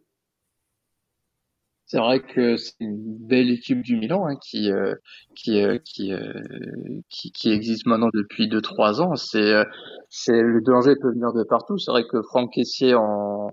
C'est 1.86 1.98
vrai 1.98 2.20
que 2.20 2.56
c'est 2.56 2.74
une 2.80 3.16
belle 3.18 3.50
équipe 3.50 3.82
du 3.82 3.96
Milan 3.96 4.26
hein, 4.26 4.36
qui, 4.36 4.70
euh, 4.70 4.94
qui, 5.34 5.62
euh, 5.62 5.78
qui, 5.84 6.12
euh, 6.12 6.42
qui, 7.08 7.50
existe 7.50 7.86
maintenant 7.86 8.10
depuis 8.12 8.48
2-3 8.48 9.00
ans. 9.00 9.16
C'est 9.16 9.54
c'est 10.10 10.42
le 10.42 10.60
danger 10.62 10.96
peut 10.96 11.12
venir 11.12 11.32
de 11.32 11.44
partout. 11.44 11.78
C'est 11.78 11.90
vrai 11.90 12.04
que 12.10 12.22
Franck 12.22 12.54
Caissier 12.54 12.94
en 12.94 13.52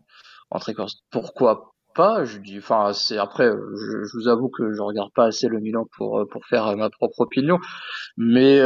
en 0.51 0.59
tricorse, 0.59 1.03
pourquoi 1.11 1.74
pas 1.95 2.25
Je 2.25 2.37
dis, 2.39 2.59
enfin 2.59 2.93
c'est 2.93 3.17
après, 3.17 3.49
je, 3.49 4.03
je, 4.03 4.17
vous 4.17 4.27
avoue 4.27 4.49
que 4.49 4.73
je 4.73 4.81
regarde 4.81 5.11
pas 5.13 5.25
assez 5.25 5.47
le 5.47 5.59
Milan 5.59 5.87
pour 5.97 6.23
pour 6.29 6.45
faire 6.45 6.75
ma 6.77 6.89
propre 6.89 7.21
opinion, 7.21 7.59
mais 8.17 8.61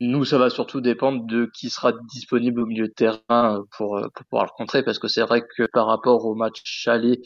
nous, 0.00 0.24
ça 0.24 0.38
va 0.38 0.50
surtout 0.50 0.80
dépendre 0.80 1.24
de 1.26 1.50
qui 1.52 1.68
sera 1.68 1.92
disponible 2.12 2.60
au 2.60 2.66
milieu 2.66 2.88
de 2.88 2.92
terrain 2.92 3.64
pour, 3.76 4.00
pour 4.14 4.24
pouvoir 4.26 4.44
le 4.44 4.56
contrer, 4.56 4.82
parce 4.84 4.98
que 4.98 5.08
c'est 5.08 5.22
vrai 5.22 5.42
que 5.42 5.66
par 5.72 5.86
rapport 5.86 6.24
au 6.26 6.34
match 6.34 6.86
aller 6.86 7.20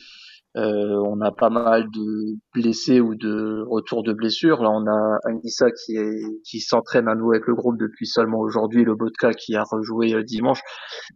euh, 0.57 0.97
on 1.05 1.21
a 1.21 1.31
pas 1.31 1.51
mal 1.51 1.89
de 1.91 2.37
blessés 2.55 3.01
ou 3.01 3.15
de 3.15 3.63
retours 3.69 4.03
de 4.03 4.13
blessures. 4.13 4.63
Là, 4.63 4.71
on 4.71 4.87
a 4.87 5.19
Anissa 5.25 5.71
qui 5.71 5.97
est, 5.97 6.43
qui 6.45 6.61
s'entraîne 6.61 7.07
à 7.07 7.15
nouveau 7.15 7.33
avec 7.33 7.47
le 7.47 7.55
groupe 7.55 7.79
depuis 7.79 8.07
seulement 8.07 8.41
aujourd'hui, 8.41 8.85
le 8.85 8.95
Botka 8.95 9.35
qui 9.35 9.55
a 9.57 9.65
rejoué 9.65 10.15
euh, 10.15 10.23
dimanche. 10.23 10.61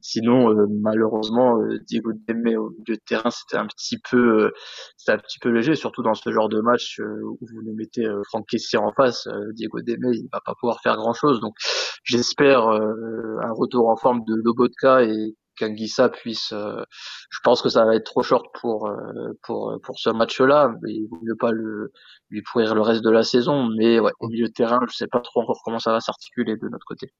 Sinon, 0.02 0.50
euh, 0.50 0.66
malheureusement, 0.82 1.58
Diego 1.86 2.12
Demme 2.28 2.56
au 2.58 2.70
milieu 2.70 2.96
de 2.96 3.00
terrain, 3.06 3.30
c'était 3.30 3.56
un 3.56 3.66
petit 3.66 3.96
peu, 4.10 4.52
c'était 4.96 5.12
un 5.12 5.18
petit 5.18 5.38
peu 5.38 5.48
léger, 5.48 5.74
surtout 5.74 6.02
dans 6.02 6.14
ce 6.14 6.30
genre 6.30 6.48
de 6.48 6.60
match 6.60 7.00
où 7.00 7.38
vous 7.40 7.62
nous 7.64 7.74
mettez 7.74 8.06
Franck 8.28 8.46
Kessier 8.48 8.78
en 8.78 8.92
face. 8.92 9.28
Diego 9.54 9.80
Demme, 9.80 10.12
il 10.12 10.28
va 10.32 10.40
pas 10.44 10.54
pouvoir 10.60 10.80
faire 10.82 10.96
grand 10.96 11.14
chose. 11.14 11.40
Donc, 11.40 11.54
j'espère 12.04 12.66
un 12.68 13.52
retour 13.52 13.88
en 13.88 13.96
forme 13.96 14.20
de 14.26 14.34
Lobotka 14.44 15.04
et 15.04 15.34
qu'Anguissa 15.58 16.08
puisse. 16.08 16.52
Euh, 16.52 16.82
je 17.30 17.38
pense 17.44 17.62
que 17.62 17.68
ça 17.68 17.84
va 17.84 17.94
être 17.96 18.04
trop 18.04 18.22
short 18.22 18.46
pour 18.60 18.88
euh, 18.88 19.32
pour 19.42 19.78
pour 19.82 19.98
ce 19.98 20.10
match-là. 20.10 20.74
Il 20.86 21.08
vaut 21.10 21.20
mieux 21.22 21.36
pas 21.36 21.52
le 21.52 21.92
lui 22.30 22.42
pourrir 22.42 22.74
le 22.74 22.82
reste 22.82 23.02
de 23.02 23.10
la 23.10 23.22
saison. 23.22 23.68
Mais 23.76 24.00
ouais, 24.00 24.12
au 24.20 24.28
milieu 24.28 24.48
de 24.48 24.52
terrain, 24.52 24.80
je 24.90 24.96
sais 24.96 25.08
pas 25.08 25.20
trop 25.20 25.42
encore 25.42 25.60
comment 25.64 25.78
ça 25.78 25.92
va 25.92 26.00
s'articuler 26.00 26.56
de 26.56 26.68
notre 26.68 26.86
côté. 26.86 27.12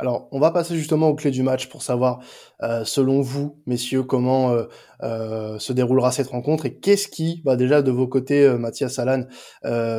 Alors, 0.00 0.28
on 0.30 0.38
va 0.38 0.52
passer 0.52 0.76
justement 0.76 1.08
aux 1.08 1.16
clés 1.16 1.32
du 1.32 1.42
match 1.42 1.68
pour 1.68 1.82
savoir, 1.82 2.20
euh, 2.62 2.84
selon 2.84 3.20
vous, 3.20 3.60
messieurs, 3.66 4.04
comment 4.04 4.52
euh, 4.52 4.64
euh, 5.02 5.58
se 5.58 5.72
déroulera 5.72 6.12
cette 6.12 6.28
rencontre 6.28 6.66
et 6.66 6.78
qu'est-ce 6.78 7.08
qui, 7.08 7.42
bah 7.44 7.56
déjà 7.56 7.82
de 7.82 7.90
vos 7.90 8.06
côtés, 8.06 8.48
Mathias 8.58 8.98
Alan, 9.00 9.24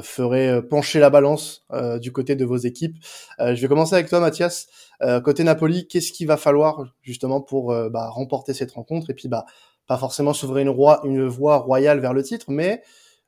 ferait 0.01 0.61
pencher 0.69 0.99
la 0.99 1.09
balance 1.09 1.65
du 2.01 2.11
côté 2.11 2.35
de 2.35 2.45
vos 2.45 2.57
équipes. 2.57 2.95
je 3.39 3.59
vais 3.59 3.67
commencer 3.67 3.95
avec 3.95 4.09
toi, 4.09 4.19
Mathias. 4.19 4.67
côté 5.23 5.43
Napoli, 5.43 5.87
qu'est-ce 5.87 6.11
qu'il 6.11 6.27
va 6.27 6.37
falloir 6.37 6.85
justement 7.01 7.41
pour 7.41 7.73
bah, 7.89 8.09
remporter 8.09 8.53
cette 8.53 8.71
rencontre? 8.71 9.09
Et 9.09 9.13
puis 9.13 9.27
bah 9.27 9.45
pas 9.87 9.97
forcément 9.97 10.33
s'ouvrir 10.33 10.67
une, 11.03 11.27
voie 11.27 11.57
royale 11.57 11.99
vers 11.99 12.13
le 12.13 12.23
titre, 12.23 12.45
mais 12.49 12.83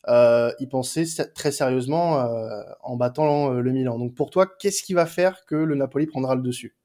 euh, 0.07 0.51
y 0.59 0.67
penser 0.67 1.05
très 1.35 1.51
sérieusement 1.51 2.19
euh, 2.21 2.63
en 2.81 2.95
battant 2.95 3.53
euh, 3.53 3.61
le 3.61 3.71
Milan. 3.71 3.99
Donc 3.99 4.15
pour 4.15 4.31
toi, 4.31 4.47
qu'est-ce 4.47 4.81
qui 4.83 4.93
va 4.93 5.05
faire 5.05 5.45
que 5.45 5.55
le 5.55 5.75
Napoli 5.75 6.07
prendra 6.07 6.35
le 6.35 6.41
dessus? 6.41 6.75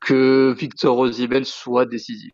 Que 0.00 0.54
Victor 0.58 0.98
Osimhen 0.98 1.44
soit 1.44 1.86
décisif. 1.86 2.32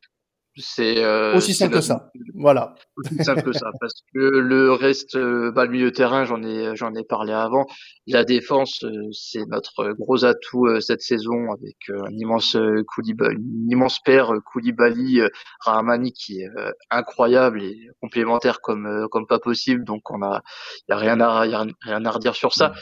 C'est 0.60 1.04
euh, 1.04 1.36
aussi 1.36 1.54
simple 1.54 1.74
que 1.74 1.80
ça. 1.80 2.10
Voilà. 2.34 2.74
Aussi 2.96 3.22
simple 3.22 3.42
que 3.42 3.52
ça, 3.52 3.70
parce 3.80 3.94
que 4.12 4.18
le 4.18 4.72
reste, 4.72 5.14
euh, 5.14 5.52
bah, 5.52 5.64
le 5.64 5.70
milieu 5.70 5.90
de 5.90 5.94
terrain, 5.94 6.24
j'en 6.24 6.42
ai, 6.42 6.74
j'en 6.74 6.94
ai 6.94 7.04
parlé 7.04 7.32
avant. 7.32 7.66
La 8.06 8.24
défense, 8.24 8.82
euh, 8.82 8.90
c'est 9.12 9.46
notre 9.46 9.92
gros 9.92 10.24
atout 10.24 10.66
euh, 10.66 10.80
cette 10.80 11.00
saison, 11.00 11.52
avec 11.52 11.76
un 11.90 12.10
immense 12.10 12.56
Koulibaly, 12.88 13.36
une 13.36 13.70
immense 13.70 14.00
paire 14.04 14.32
Koulibaly, 14.52 15.20
Rahmani 15.60 16.12
qui 16.12 16.40
est 16.40 16.48
incroyable 16.90 17.62
et 17.62 17.88
complémentaire 18.00 18.60
comme 18.60 19.06
comme 19.10 19.26
pas 19.26 19.38
possible. 19.38 19.84
Donc 19.84 20.10
on 20.10 20.22
a, 20.22 20.42
y 20.88 20.92
a 20.92 20.96
rien 20.96 21.20
à, 21.20 21.46
y 21.46 21.54
a 21.54 21.64
rien 21.82 22.04
à 22.04 22.10
redire 22.10 22.34
sur 22.34 22.52
ça 22.52 22.72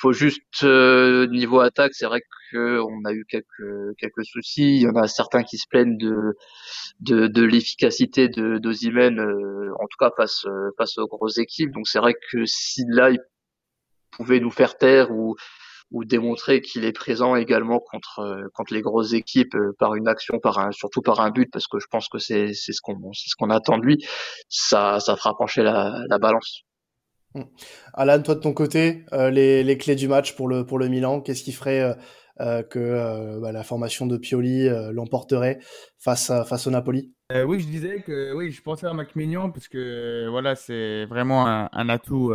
faut 0.00 0.12
juste 0.12 0.64
euh, 0.64 1.26
niveau 1.28 1.60
attaque, 1.60 1.92
c'est 1.94 2.06
vrai 2.06 2.20
que 2.52 2.80
on 2.80 3.04
a 3.04 3.12
eu 3.12 3.24
quelques 3.28 3.96
quelques 3.98 4.24
soucis. 4.24 4.76
Il 4.76 4.82
y 4.82 4.88
en 4.88 4.96
a 4.96 5.08
certains 5.08 5.42
qui 5.44 5.58
se 5.58 5.66
plaignent 5.68 5.98
de 5.98 6.36
de, 7.00 7.26
de 7.28 7.42
l'efficacité 7.42 8.28
de 8.28 8.58
d'Ozymen, 8.58 9.18
euh, 9.20 9.72
en 9.80 9.86
tout 9.88 9.96
cas 9.98 10.10
face 10.16 10.46
face 10.78 10.98
aux 10.98 11.06
grosses 11.06 11.38
équipes. 11.38 11.72
Donc 11.72 11.88
c'est 11.88 11.98
vrai 12.00 12.14
que 12.32 12.44
si 12.46 12.82
là 12.88 13.10
il 13.10 13.20
pouvait 14.12 14.40
nous 14.40 14.50
faire 14.50 14.76
taire 14.78 15.10
ou 15.12 15.36
ou 15.90 16.04
démontrer 16.04 16.60
qu'il 16.60 16.84
est 16.84 16.92
présent 16.92 17.34
également 17.36 17.80
contre 17.80 18.50
contre 18.54 18.74
les 18.74 18.82
grosses 18.82 19.14
équipes 19.14 19.54
euh, 19.54 19.72
par 19.78 19.94
une 19.94 20.08
action, 20.08 20.38
par 20.38 20.58
un 20.58 20.70
surtout 20.72 21.02
par 21.02 21.20
un 21.20 21.30
but, 21.30 21.48
parce 21.52 21.66
que 21.66 21.78
je 21.78 21.86
pense 21.90 22.08
que 22.08 22.18
c'est 22.18 22.52
c'est 22.54 22.72
ce 22.72 22.80
qu'on 22.82 23.12
c'est 23.14 23.28
ce 23.30 23.36
qu'on 23.36 23.50
attend 23.50 23.78
de 23.78 23.84
lui. 23.86 24.04
Ça 24.48 25.00
ça 25.00 25.16
fera 25.16 25.36
pencher 25.36 25.62
la 25.62 26.02
la 26.08 26.18
balance. 26.18 26.64
Mm. 27.34 27.42
Alan, 27.94 28.22
toi 28.22 28.34
de 28.34 28.40
ton 28.40 28.52
côté, 28.52 29.04
euh, 29.12 29.30
les, 29.30 29.78
clés 29.78 29.96
du 29.96 30.08
match 30.08 30.34
pour 30.34 30.48
le, 30.48 30.64
pour 30.64 30.78
le 30.78 30.88
Milan, 30.88 31.20
qu'est-ce 31.20 31.42
qui 31.42 31.52
ferait 31.52 31.80
euh, 31.80 31.94
euh 32.40 32.62
que 32.62 33.38
bah, 33.40 33.52
la 33.52 33.64
formation 33.64 34.06
de 34.06 34.16
Pioli 34.16 34.68
l'emporterait 34.92 35.58
face, 35.98 36.30
à, 36.30 36.44
face 36.44 36.66
au 36.66 36.70
Napoli? 36.70 37.12
Oui, 37.30 37.60
je 37.60 37.66
disais 37.66 38.00
que 38.00 38.32
oui, 38.34 38.50
je 38.50 38.62
pensais 38.62 38.86
à 38.86 38.94
Mignon 39.14 39.50
parce 39.50 39.68
que 39.68 40.28
voilà, 40.30 40.54
c'est 40.54 41.04
vraiment 41.06 41.46
un, 41.46 41.88
atout, 41.88 42.32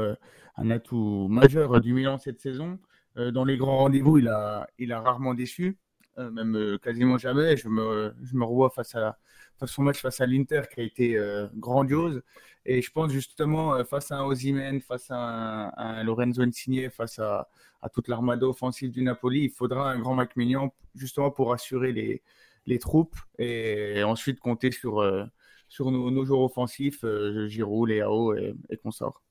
un 0.58 0.72
atout 0.72 1.28
majeur 1.30 1.82
du 1.82 1.94
Milan 1.94 2.18
cette 2.18 2.42
saison. 2.42 2.78
dans 3.16 3.46
les 3.46 3.58
grands 3.58 3.78
rendez-vous, 3.78 4.20
il 4.20 4.28
a, 4.28 4.68
il 4.78 4.92
a 4.92 5.00
rarement 5.00 5.34
déçu, 5.34 5.80
même 6.18 6.78
quasiment 6.84 7.18
jamais. 7.18 7.58
Je 7.58 7.70
me, 7.70 8.14
je 8.22 8.36
me 8.36 8.44
revois 8.44 8.70
face 8.70 8.94
à, 8.94 9.18
face 9.58 9.72
son 9.72 9.84
match 9.84 10.00
face 10.00 10.22
à 10.22 10.28
l'Inter 10.28 10.62
qui 10.72 10.82
a 10.82 10.84
été 10.84 11.18
grandiose. 11.56 12.22
Et 12.65 12.82
je 12.82 12.91
pense 12.91 13.12
justement, 13.12 13.76
euh, 13.76 13.84
face 13.84 14.12
à 14.12 14.17
un 14.17 14.23
Ozymen, 14.23 14.82
face 14.82 15.08
à 15.10 15.17
un, 15.17 16.04
Lorenzo 16.04 16.41
Insigne, 16.41 16.89
face 16.89 17.19
à, 17.19 17.47
toute 17.93 18.08
l'armada 18.08 18.47
offensive 18.47 18.91
du 18.91 19.02
Napoli, 19.02 19.43
il 19.43 19.49
faudra 19.49 19.91
un 19.91 19.99
grand 19.99 20.15
Macmillan 20.15 20.73
justement 20.95 21.32
pour 21.32 21.52
assurer 21.52 21.91
les, 21.91 22.21
les 22.65 22.80
troupes 22.80 23.17
et, 23.39 24.02
ensuite 24.04 24.39
compter 24.39 24.71
sur, 24.71 25.02
euh, 25.02 25.26
sur 25.67 25.91
nos, 25.91 26.10
nos, 26.10 26.23
joueurs 26.23 26.41
offensifs, 26.41 27.04
euh, 27.04 27.47
Giroud, 27.49 27.89
Léao 27.89 28.36
et, 28.36 28.56
et 28.69 28.78
consorts. 28.78 29.21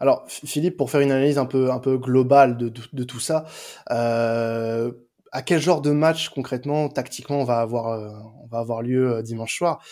Alors, 0.00 0.24
Philippe, 0.28 0.76
pour 0.76 0.90
faire 0.90 1.00
une 1.00 1.12
analyse 1.12 1.38
un 1.38 1.46
peu, 1.46 1.70
un 1.70 1.78
peu 1.78 1.98
globale 1.98 2.56
de, 2.56 2.72
de, 2.92 3.04
tout 3.04 3.20
ça, 3.20 3.46
euh, 3.90 4.92
à 5.30 5.42
quel 5.42 5.60
genre 5.60 5.80
de 5.82 5.90
match 5.90 6.30
concrètement, 6.30 6.88
tactiquement, 6.88 7.40
on 7.40 7.44
va 7.44 7.60
avoir, 7.60 8.32
on 8.42 8.46
va 8.46 8.58
avoir 8.58 8.82
lieu 8.82 9.22
dimanche 9.22 9.56
soir? 9.56 9.82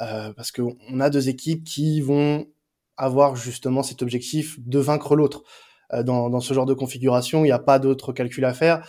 Euh, 0.00 0.32
parce 0.32 0.52
qu'on 0.52 1.00
a 1.00 1.10
deux 1.10 1.28
équipes 1.28 1.64
qui 1.64 2.00
vont 2.00 2.46
avoir 2.96 3.36
justement 3.36 3.82
cet 3.82 4.02
objectif 4.02 4.58
de 4.60 4.78
vaincre 4.78 5.16
l'autre. 5.16 5.42
Euh, 5.92 6.02
dans, 6.02 6.30
dans, 6.30 6.40
ce 6.40 6.52
genre 6.54 6.66
de 6.66 6.74
configuration, 6.74 7.40
il 7.40 7.48
n'y 7.48 7.52
a 7.52 7.58
pas 7.58 7.78
d'autre 7.78 8.12
calcul 8.12 8.44
à 8.44 8.54
faire, 8.54 8.86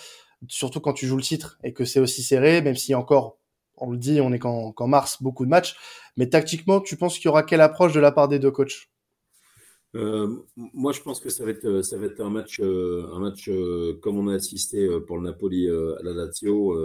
surtout 0.48 0.80
quand 0.80 0.94
tu 0.94 1.08
joues 1.08 1.18
le 1.18 1.24
titre 1.24 1.58
et 1.64 1.74
que 1.74 1.86
c'est 1.86 2.00
aussi 2.00 2.24
serré, 2.24 2.62
même 2.62 2.76
si 2.76 2.94
encore, 2.96 3.38
on 3.78 3.92
le 3.92 3.98
dit, 3.98 4.20
on 4.22 4.34
est 4.34 4.40
qu'en 4.40 4.88
mars, 4.88 5.22
beaucoup 5.22 5.46
de 5.46 5.50
matchs. 5.50 5.76
Mais 6.18 6.28
tactiquement, 6.28 6.82
tu 6.82 6.98
penses 6.98 7.16
qu'il 7.16 7.26
y 7.26 7.28
aura 7.30 7.44
quelle 7.44 7.62
approche 7.62 7.94
de 7.94 8.00
la 8.00 8.12
part 8.12 8.28
des 8.28 8.40
deux 8.40 8.52
coachs? 8.52 8.90
Euh, 9.96 10.28
moi, 10.56 10.92
je 10.92 11.02
pense 11.02 11.20
que 11.20 11.30
ça 11.30 11.44
va 11.44 11.52
être, 11.52 11.82
ça 11.82 11.98
va 11.98 12.06
être 12.06 12.22
un 12.22 12.30
match, 12.30 12.60
euh, 12.60 13.08
un 13.14 13.20
match 13.20 13.50
euh, 13.50 13.98
comme 14.02 14.18
on 14.20 14.28
a 14.28 14.36
assisté 14.36 14.88
pour 15.08 15.18
le 15.18 15.24
Napoli 15.24 15.70
à 15.70 16.04
la 16.04 16.14
Lazio. 16.14 16.78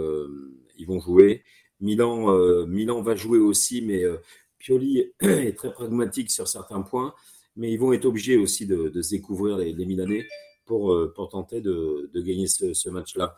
ils 0.77 0.87
vont 0.87 0.99
jouer. 0.99 1.43
Milan, 1.81 2.31
euh, 2.31 2.65
Milan 2.65 3.01
va 3.01 3.15
jouer 3.15 3.39
aussi, 3.39 3.81
mais 3.81 4.03
euh, 4.03 4.17
Pioli 4.57 5.11
est 5.19 5.57
très 5.57 5.71
pragmatique 5.71 6.31
sur 6.31 6.47
certains 6.47 6.81
points, 6.81 7.13
mais 7.55 7.71
ils 7.71 7.77
vont 7.77 7.93
être 7.93 8.05
obligés 8.05 8.37
aussi 8.37 8.65
de, 8.65 8.89
de 8.89 9.01
se 9.01 9.11
découvrir 9.11 9.57
les, 9.57 9.73
les 9.73 9.85
Milanais 9.85 10.25
pour, 10.65 10.93
euh, 10.93 11.11
pour 11.15 11.29
tenter 11.29 11.61
de, 11.61 12.09
de 12.13 12.21
gagner 12.21 12.47
ce, 12.47 12.73
ce 12.73 12.89
match-là. 12.89 13.35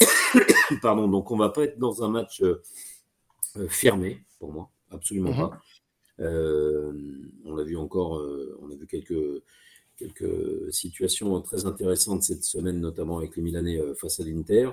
Pardon, 0.82 1.08
donc 1.08 1.30
on 1.30 1.36
va 1.36 1.48
pas 1.48 1.64
être 1.64 1.78
dans 1.78 2.02
un 2.02 2.08
match 2.08 2.42
fermé 3.68 4.22
pour 4.38 4.52
moi, 4.52 4.70
absolument 4.90 5.30
mm-hmm. 5.30 5.50
pas. 5.50 5.60
On 7.44 7.54
l'a 7.54 7.64
vu 7.64 7.76
encore, 7.76 8.22
on 8.60 8.70
a 8.70 8.74
vu 8.74 8.86
quelques, 8.86 9.42
quelques 9.96 10.72
situations 10.72 11.40
très 11.40 11.64
intéressantes 11.64 12.22
cette 12.22 12.44
semaine, 12.44 12.80
notamment 12.80 13.16
avec 13.16 13.36
les 13.36 13.42
Milanais 13.42 13.80
face 13.94 14.20
à 14.20 14.24
l'Inter. 14.24 14.70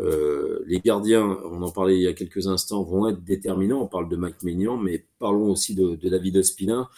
Euh, 0.00 0.64
les 0.66 0.80
gardiens, 0.80 1.38
on 1.44 1.62
en 1.62 1.70
parlait 1.70 1.96
il 1.96 2.02
y 2.02 2.08
a 2.08 2.12
quelques 2.12 2.48
instants, 2.48 2.82
vont 2.82 3.08
être 3.08 3.22
déterminants. 3.22 3.82
On 3.82 3.86
parle 3.86 4.08
de 4.08 4.16
Mike 4.16 4.42
Maignan, 4.42 4.76
mais 4.76 5.04
parlons 5.18 5.50
aussi 5.50 5.74
de, 5.74 5.94
de 5.94 6.08
David 6.08 6.36
Ospina, 6.36 6.88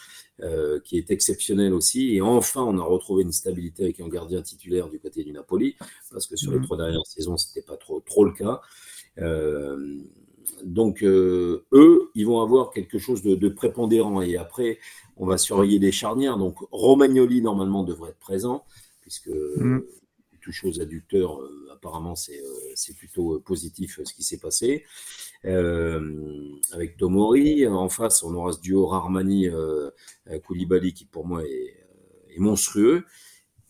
euh, 0.41 0.79
qui 0.83 0.97
est 0.97 1.11
exceptionnel 1.11 1.73
aussi. 1.73 2.15
Et 2.15 2.21
enfin, 2.21 2.63
on 2.63 2.77
a 2.79 2.83
retrouvé 2.83 3.23
une 3.23 3.31
stabilité 3.31 3.83
avec 3.83 3.99
un 3.99 4.07
gardien 4.07 4.41
titulaire 4.41 4.89
du 4.89 4.99
côté 4.99 5.23
du 5.23 5.31
Napoli, 5.31 5.75
parce 6.11 6.27
que 6.27 6.35
sur 6.35 6.51
les 6.51 6.59
mhm. 6.59 6.65
trois 6.65 6.77
dernières 6.77 7.05
saisons, 7.05 7.37
c'était 7.37 7.65
pas 7.65 7.77
trop 7.77 7.99
trop 7.99 8.25
le 8.25 8.31
cas. 8.31 8.61
Euh, 9.19 9.97
donc 10.63 11.03
euh, 11.03 11.65
eux, 11.73 12.09
ils 12.15 12.25
vont 12.25 12.41
avoir 12.41 12.71
quelque 12.71 12.97
chose 12.97 13.21
de, 13.21 13.35
de, 13.35 13.49
prépondérant. 13.49 14.21
Et 14.21 14.37
après, 14.37 14.79
on 15.17 15.25
va 15.27 15.37
surveiller 15.37 15.77
les 15.77 15.91
charnières. 15.91 16.37
Donc 16.37 16.55
Romagnoli 16.71 17.41
normalement 17.41 17.83
devrait 17.83 18.09
être 18.09 18.19
présent, 18.19 18.63
puisque 19.01 19.29
mhm 19.29 19.83
touche 20.47 20.63
aux 20.63 20.79
adducteurs, 20.79 21.39
apparemment 21.73 22.15
c'est 22.15 22.41
c'est 22.75 22.95
plutôt 22.95 23.39
positif 23.41 23.99
ce 24.03 24.13
qui 24.13 24.23
s'est 24.23 24.39
passé. 24.39 24.85
avec 25.43 26.97
Tomori, 26.97 27.67
en 27.67 27.89
face 27.89 28.23
on 28.23 28.33
aura 28.33 28.53
ce 28.53 28.61
duo 28.61 28.85
Rarmani 28.87 29.49
Koulibaly 30.45 30.93
qui 30.93 31.05
pour 31.05 31.25
moi 31.25 31.43
est, 31.43 31.83
monstrueux. 32.37 33.03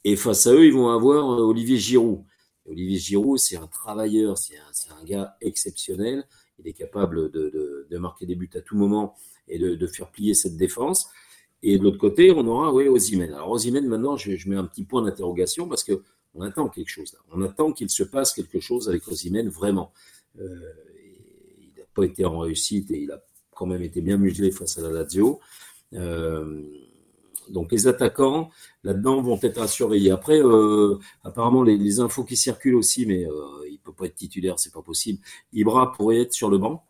Et 0.03 0.17
face 0.17 0.45
à 0.45 0.53
eux, 0.53 0.65
ils 0.65 0.73
vont 0.73 0.89
avoir 0.89 1.25
Olivier 1.25 1.77
Giroud. 1.77 2.23
Olivier 2.65 2.99
Giroud, 2.99 3.39
c'est 3.39 3.55
un 3.55 3.67
travailleur, 3.67 4.37
c'est 4.37 4.57
un, 4.57 4.99
un, 4.99 5.03
gars 5.05 5.37
exceptionnel. 5.39 6.25
Il 6.59 6.67
est 6.67 6.73
capable 6.73 7.31
de, 7.31 7.87
de, 7.89 7.97
marquer 7.97 8.25
des 8.25 8.35
buts 8.35 8.49
à 8.55 8.61
tout 8.61 8.75
moment 8.75 9.15
et 9.47 9.57
de, 9.57 9.75
de 9.75 9.87
faire 9.87 10.11
plier 10.11 10.33
cette 10.33 10.57
défense. 10.57 11.09
Et 11.63 11.77
de 11.77 11.83
l'autre 11.83 11.97
côté, 11.97 12.31
on 12.31 12.45
aura 12.47 12.73
oui, 12.73 12.87
Ozymen. 12.87 13.33
Alors 13.33 13.51
Ozymen, 13.51 13.87
maintenant, 13.87 14.15
je, 14.15 14.47
mets 14.47 14.55
un 14.55 14.65
petit 14.65 14.83
point 14.83 15.01
d'interrogation 15.01 15.67
parce 15.67 15.83
que 15.83 16.03
on 16.37 16.41
attend 16.41 16.69
quelque 16.69 16.89
chose. 16.89 17.13
Là. 17.13 17.19
On 17.33 17.41
attend 17.41 17.71
qu'il 17.71 17.89
se 17.89 18.03
passe 18.03 18.33
quelque 18.33 18.59
chose 18.59 18.87
avec 18.87 19.07
Ozymen, 19.07 19.49
vraiment. 19.49 19.91
Euh, 20.39 20.73
il 21.59 21.71
n'a 21.77 21.85
pas 21.93 22.03
été 22.03 22.25
en 22.25 22.39
réussite 22.39 22.91
et 22.91 23.01
il 23.01 23.11
a 23.11 23.21
quand 23.51 23.65
même 23.65 23.81
été 23.81 24.01
bien 24.01 24.17
muselé 24.17 24.51
face 24.51 24.77
à 24.77 24.81
la 24.81 24.91
Lazio. 24.91 25.39
Euh, 25.93 26.63
donc 27.49 27.71
les 27.71 27.87
attaquants 27.87 28.49
là-dedans 28.83 29.21
vont 29.21 29.39
être 29.41 29.59
à 29.59 29.67
surveiller. 29.67 30.11
Après, 30.11 30.39
euh, 30.39 30.99
apparemment 31.23 31.63
les, 31.63 31.77
les, 31.77 31.99
infos 31.99 32.23
qui 32.23 32.35
circulent 32.35 32.75
aussi, 32.75 33.05
mais 33.05 33.25
il 33.69 33.79
peut 33.79 33.93
pas 33.93 34.05
être 34.05 34.15
titulaire, 34.15 34.59
c'est 34.59 34.73
pas 34.73 34.81
possible. 34.81 35.19
Ibra 35.53 35.93
pourrait 35.93 36.21
être 36.21 36.33
sur 36.33 36.49
le 36.49 36.57
banc, 36.57 36.85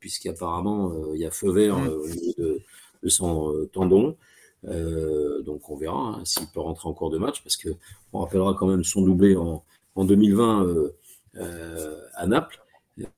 puisqu'apparemment 0.00 1.12
il 1.14 1.20
y 1.20 1.26
a 1.26 1.30
feu 1.30 1.52
vert 1.52 1.78
euh, 1.78 2.02
au 2.02 2.08
niveau 2.08 2.32
de, 2.38 2.60
de 3.02 3.08
son 3.08 3.68
euh, 4.68 5.42
donc 5.42 5.68
on 5.70 5.76
verra 5.76 6.16
hein, 6.18 6.24
s'il 6.24 6.46
peut 6.48 6.60
rentrer 6.60 6.88
en 6.88 6.92
cours 6.92 7.10
de 7.10 7.18
match, 7.18 7.42
parce 7.42 7.56
que 7.56 7.70
on 8.12 8.20
rappellera 8.20 8.54
quand 8.54 8.66
même 8.66 8.84
son 8.84 9.02
doublé 9.02 9.36
en, 9.36 9.64
en 9.94 10.04
2020 10.04 10.66
à 12.14 12.26
Naples. 12.26 12.60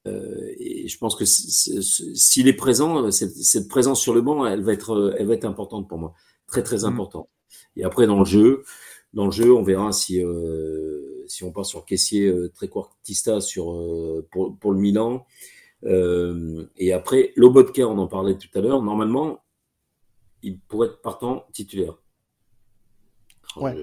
Euh, 0.07 0.55
et 0.59 0.89
je 0.89 0.99
pense 0.99 1.15
que 1.17 1.27
s'il 1.27 2.49
est 2.49 2.55
présent, 2.55 3.11
cette, 3.11 3.37
cette, 3.37 3.69
présence 3.69 4.01
sur 4.01 4.15
le 4.15 4.23
banc, 4.23 4.47
elle 4.47 4.63
va 4.63 4.73
être, 4.73 5.15
elle 5.19 5.27
va 5.27 5.35
être 5.35 5.45
importante 5.45 5.87
pour 5.87 5.99
moi, 5.99 6.15
très 6.47 6.63
très 6.63 6.85
importante. 6.85 7.29
Et 7.77 7.85
après 7.85 8.07
dans 8.07 8.21
le 8.21 8.25
jeu, 8.25 8.65
dans 9.13 9.27
le 9.27 9.33
jeu, 9.33 9.53
on 9.55 9.63
verra 9.63 9.93
si 9.93 10.23
euh, 10.23 11.17
si 11.29 11.45
on 11.45 11.53
part 11.53 11.67
sur 11.67 11.85
caissier 11.85 12.27
euh, 12.27 12.51
très 12.55 12.69
quartista 12.69 13.41
sur 13.41 13.73
euh, 13.73 14.27
pour, 14.31 14.57
pour 14.59 14.73
le 14.73 14.79
Milan. 14.79 15.27
Euh, 15.85 16.65
et 16.77 16.93
après, 16.93 17.33
Lobotka, 17.37 17.87
on 17.87 17.99
en 17.99 18.07
parlait 18.07 18.37
tout 18.37 18.49
à 18.55 18.61
l'heure. 18.61 18.83
Normalement, 18.83 19.41
il 20.47 20.59
pourrait 20.59 20.89
être 20.89 21.03
partant 21.03 21.47
titulaire. 21.53 21.99
Ouais. 23.57 23.75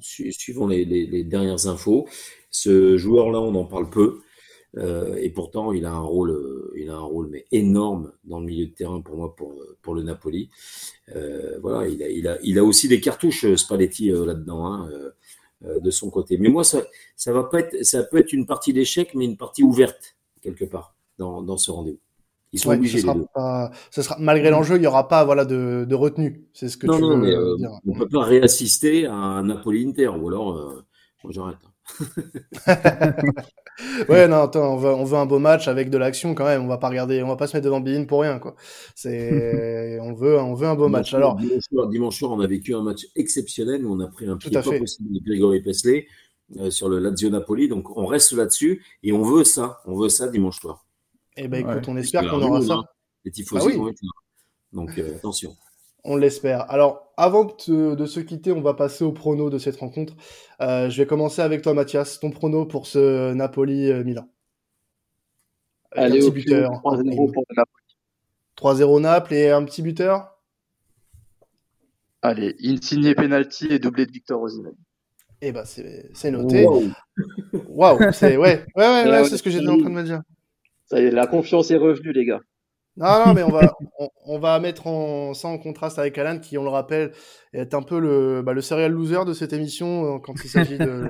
suivant 0.00 0.66
les, 0.66 0.84
les, 0.84 1.06
les 1.06 1.24
dernières 1.24 1.66
infos, 1.66 2.08
ce 2.50 2.96
joueur-là, 2.96 3.40
on 3.40 3.54
en 3.54 3.64
parle 3.64 3.90
peu. 3.90 4.20
Euh, 4.78 5.16
et 5.16 5.28
pourtant, 5.28 5.72
il 5.72 5.84
a 5.84 5.92
un 5.92 6.00
rôle, 6.00 6.30
euh, 6.30 6.72
il 6.78 6.88
a 6.88 6.94
un 6.94 7.00
rôle 7.00 7.28
mais 7.28 7.44
énorme 7.52 8.12
dans 8.24 8.40
le 8.40 8.46
milieu 8.46 8.66
de 8.66 8.72
terrain 8.72 9.02
pour 9.02 9.16
moi, 9.16 9.36
pour 9.36 9.62
pour 9.82 9.94
le 9.94 10.02
Napoli. 10.02 10.48
Euh, 11.14 11.58
voilà, 11.60 11.88
il 11.88 12.02
a, 12.02 12.08
il 12.08 12.26
a, 12.26 12.38
il 12.42 12.58
a 12.58 12.64
aussi 12.64 12.88
des 12.88 13.00
cartouches 13.00 13.54
Spalletti 13.54 14.08
là-dedans, 14.08 14.64
hein, 14.64 14.90
de 15.60 15.90
son 15.90 16.08
côté. 16.10 16.38
Mais 16.38 16.48
moi, 16.48 16.64
ça, 16.64 16.86
ça 17.16 17.32
va 17.32 17.44
pas 17.44 17.60
être, 17.60 17.84
ça 17.84 18.02
peut 18.02 18.16
être 18.16 18.32
une 18.32 18.46
partie 18.46 18.72
d'échec, 18.72 19.14
mais 19.14 19.26
une 19.26 19.36
partie 19.36 19.62
ouverte 19.62 20.16
quelque 20.40 20.64
part 20.64 20.96
dans 21.18 21.42
dans 21.42 21.58
ce 21.58 21.70
rendez-vous. 21.70 22.00
Ils 22.52 22.58
sont 22.58 22.68
ouais, 22.68 22.76
obligés. 22.76 22.98
Ce 22.98 23.06
sera 23.06 23.16
pas, 23.34 23.70
ce 23.90 24.02
sera, 24.02 24.16
malgré 24.18 24.50
l'enjeu, 24.50 24.76
il 24.76 24.80
n'y 24.80 24.86
aura 24.86 25.08
pas 25.08 25.24
voilà, 25.24 25.44
de, 25.44 25.86
de 25.88 25.94
retenue. 25.94 26.46
C'est 26.52 26.68
ce 26.68 26.76
que 26.76 26.86
non, 26.86 26.96
tu 26.96 27.02
non, 27.02 27.08
veux 27.10 27.16
mais, 27.16 27.34
euh, 27.34 27.56
dire. 27.56 27.70
On 27.86 27.94
ne 27.94 27.98
peut 27.98 28.08
pas 28.08 28.24
réassister 28.24 29.06
à 29.06 29.14
un 29.14 29.44
Napoli-Inter, 29.44 30.08
ou 30.08 30.28
alors, 30.28 30.56
euh, 30.56 30.84
moi 31.24 31.32
j'arrête. 31.32 31.56
ouais, 34.08 34.28
non, 34.28 34.42
attends, 34.42 34.74
on 34.74 34.76
veut, 34.76 34.90
on 34.90 35.04
veut 35.04 35.16
un 35.16 35.24
beau 35.24 35.38
match 35.38 35.66
avec 35.66 35.88
de 35.88 35.96
l'action 35.96 36.34
quand 36.34 36.44
même. 36.44 36.62
On 36.62 36.66
va 36.66 36.76
pas 36.76 36.90
regarder, 36.90 37.22
on 37.22 37.28
va 37.28 37.36
pas 37.36 37.46
se 37.46 37.56
mettre 37.56 37.64
devant 37.64 37.80
Bein 37.80 38.04
pour 38.04 38.20
rien, 38.20 38.38
quoi. 38.38 38.54
C'est, 38.94 39.98
on 40.02 40.12
veut, 40.12 40.38
on 40.38 40.54
veut 40.54 40.66
un 40.68 40.74
beau 40.74 40.88
match. 40.88 41.14
Alors, 41.14 41.36
dimanche 41.36 41.64
soir, 41.70 41.88
dimanche 41.88 42.18
soir, 42.18 42.32
on 42.32 42.40
a 42.40 42.46
vécu 42.46 42.74
un 42.74 42.82
match 42.82 43.06
exceptionnel 43.16 43.86
où 43.86 43.94
on 43.94 44.00
a 44.00 44.08
pris 44.08 44.26
un 44.26 44.36
pied 44.36 44.50
pas 44.50 44.62
fait. 44.62 44.78
possible 44.78 45.12
de 45.12 45.20
Grégory 45.24 45.62
Pesley 45.62 46.06
euh, 46.58 46.70
sur 46.70 46.90
le 46.90 46.98
Lazio 46.98 47.30
Napoli. 47.30 47.68
Donc, 47.68 47.96
on 47.96 48.04
reste 48.04 48.32
là-dessus 48.32 48.84
et 49.02 49.12
on 49.12 49.22
veut 49.22 49.44
ça. 49.44 49.80
On 49.86 49.96
veut 49.96 50.10
ça 50.10 50.28
dimanche 50.28 50.60
soir. 50.60 50.84
Eh 51.36 51.48
ben, 51.48 51.60
écoute, 51.60 51.86
ouais. 51.86 51.92
on 51.92 51.96
espère 51.96 52.28
qu'on 52.28 52.42
aura 52.42 52.60
ça. 52.60 52.80
Les 53.24 53.30
tifosi 53.30 53.62
ah 53.64 53.70
oui. 53.70 53.76
vont 53.76 53.88
être 53.88 54.02
là. 54.02 54.10
Donc, 54.72 54.98
euh, 54.98 55.16
attention. 55.16 55.56
On 56.04 56.16
l'espère. 56.16 56.70
Alors, 56.70 57.12
avant 57.16 57.44
de, 57.44 57.94
de, 57.94 58.06
se 58.06 58.20
quitter, 58.20 58.52
on 58.52 58.60
va 58.60 58.74
passer 58.74 59.04
au 59.04 59.12
prono 59.12 59.50
de 59.50 59.58
cette 59.58 59.76
rencontre. 59.76 60.14
Euh, 60.60 60.90
je 60.90 61.00
vais 61.00 61.06
commencer 61.06 61.42
avec 61.42 61.62
toi, 61.62 61.74
Mathias. 61.74 62.18
Ton 62.18 62.30
prono 62.30 62.66
pour 62.66 62.86
ce 62.86 63.32
Napoli-Milan 63.32 64.28
Allez, 65.92 66.18
un 66.18 66.30
petit 66.30 66.30
buteur. 66.30 66.70
3-0 66.82 67.32
pour 67.32 67.44
Napoli. 67.56 67.82
3-0 68.56 69.00
Naples 69.00 69.34
et 69.34 69.50
un 69.50 69.64
petit 69.64 69.82
buteur? 69.82 70.38
Allez, 72.22 72.56
Insigne 72.64 73.14
penalty 73.14 73.66
et 73.66 73.78
doublé 73.78 74.06
de 74.06 74.12
Victor 74.12 74.40
Osimhen. 74.40 74.74
Eh 75.40 75.50
ben, 75.50 75.64
c'est 75.64 76.30
noté. 76.30 76.64
Waouh, 76.64 77.98
wow. 77.98 78.12
c'est 78.12 78.36
ouais, 78.36 78.64
ouais, 78.76 78.86
ouais, 78.86 79.10
ouais 79.10 79.24
c'est 79.24 79.36
ce 79.36 79.42
que 79.42 79.50
j'étais 79.50 79.68
en 79.68 79.78
train 79.78 79.90
de 79.90 79.94
me 79.94 80.04
dire. 80.04 80.22
Ça 80.92 81.00
y 81.00 81.06
est, 81.06 81.10
la 81.10 81.26
confiance 81.26 81.70
est 81.70 81.78
revenue, 81.78 82.12
les 82.12 82.26
gars. 82.26 82.42
Non, 82.98 83.24
non, 83.24 83.32
mais 83.32 83.42
on 83.42 83.48
va, 83.48 83.74
on, 83.98 84.08
on, 84.26 84.38
va 84.38 84.60
mettre 84.60 84.86
en, 84.86 85.32
ça 85.32 85.48
en 85.48 85.56
contraste 85.56 85.98
avec 85.98 86.18
Alan, 86.18 86.38
qui, 86.38 86.58
on 86.58 86.64
le 86.64 86.68
rappelle, 86.68 87.12
est 87.54 87.72
un 87.72 87.80
peu 87.80 87.98
le, 87.98 88.42
bah, 88.42 88.52
le 88.52 88.60
serial 88.60 88.92
loser 88.92 89.24
de 89.24 89.32
cette 89.32 89.54
émission 89.54 90.16
euh, 90.16 90.18
quand 90.18 90.34
il 90.44 90.50
s'agit 90.50 90.76
de, 90.76 91.08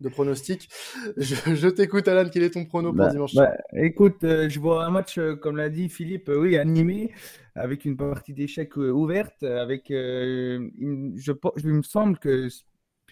de 0.00 0.08
pronostics. 0.10 0.68
Je, 1.16 1.54
je 1.54 1.68
t'écoute, 1.68 2.08
Alan, 2.08 2.28
quel 2.30 2.42
est 2.42 2.50
ton 2.50 2.66
prono 2.66 2.92
bah, 2.92 3.04
pour 3.04 3.12
dimanche 3.12 3.34
bah, 3.34 3.56
Écoute, 3.72 4.22
euh, 4.24 4.50
je 4.50 4.60
vois 4.60 4.84
un 4.84 4.90
match, 4.90 5.16
euh, 5.16 5.34
comme 5.34 5.56
l'a 5.56 5.70
dit 5.70 5.88
Philippe, 5.88 6.28
euh, 6.28 6.38
oui, 6.38 6.58
animé, 6.58 7.10
avec 7.54 7.86
une 7.86 7.96
partie 7.96 8.34
d'échecs 8.34 8.76
euh, 8.76 8.90
ouverte, 8.90 9.44
avec, 9.44 9.88
une, 9.88 11.14
je, 11.16 11.32
je, 11.56 11.62
il 11.66 11.72
me 11.72 11.82
semble 11.82 12.18
que 12.18 12.48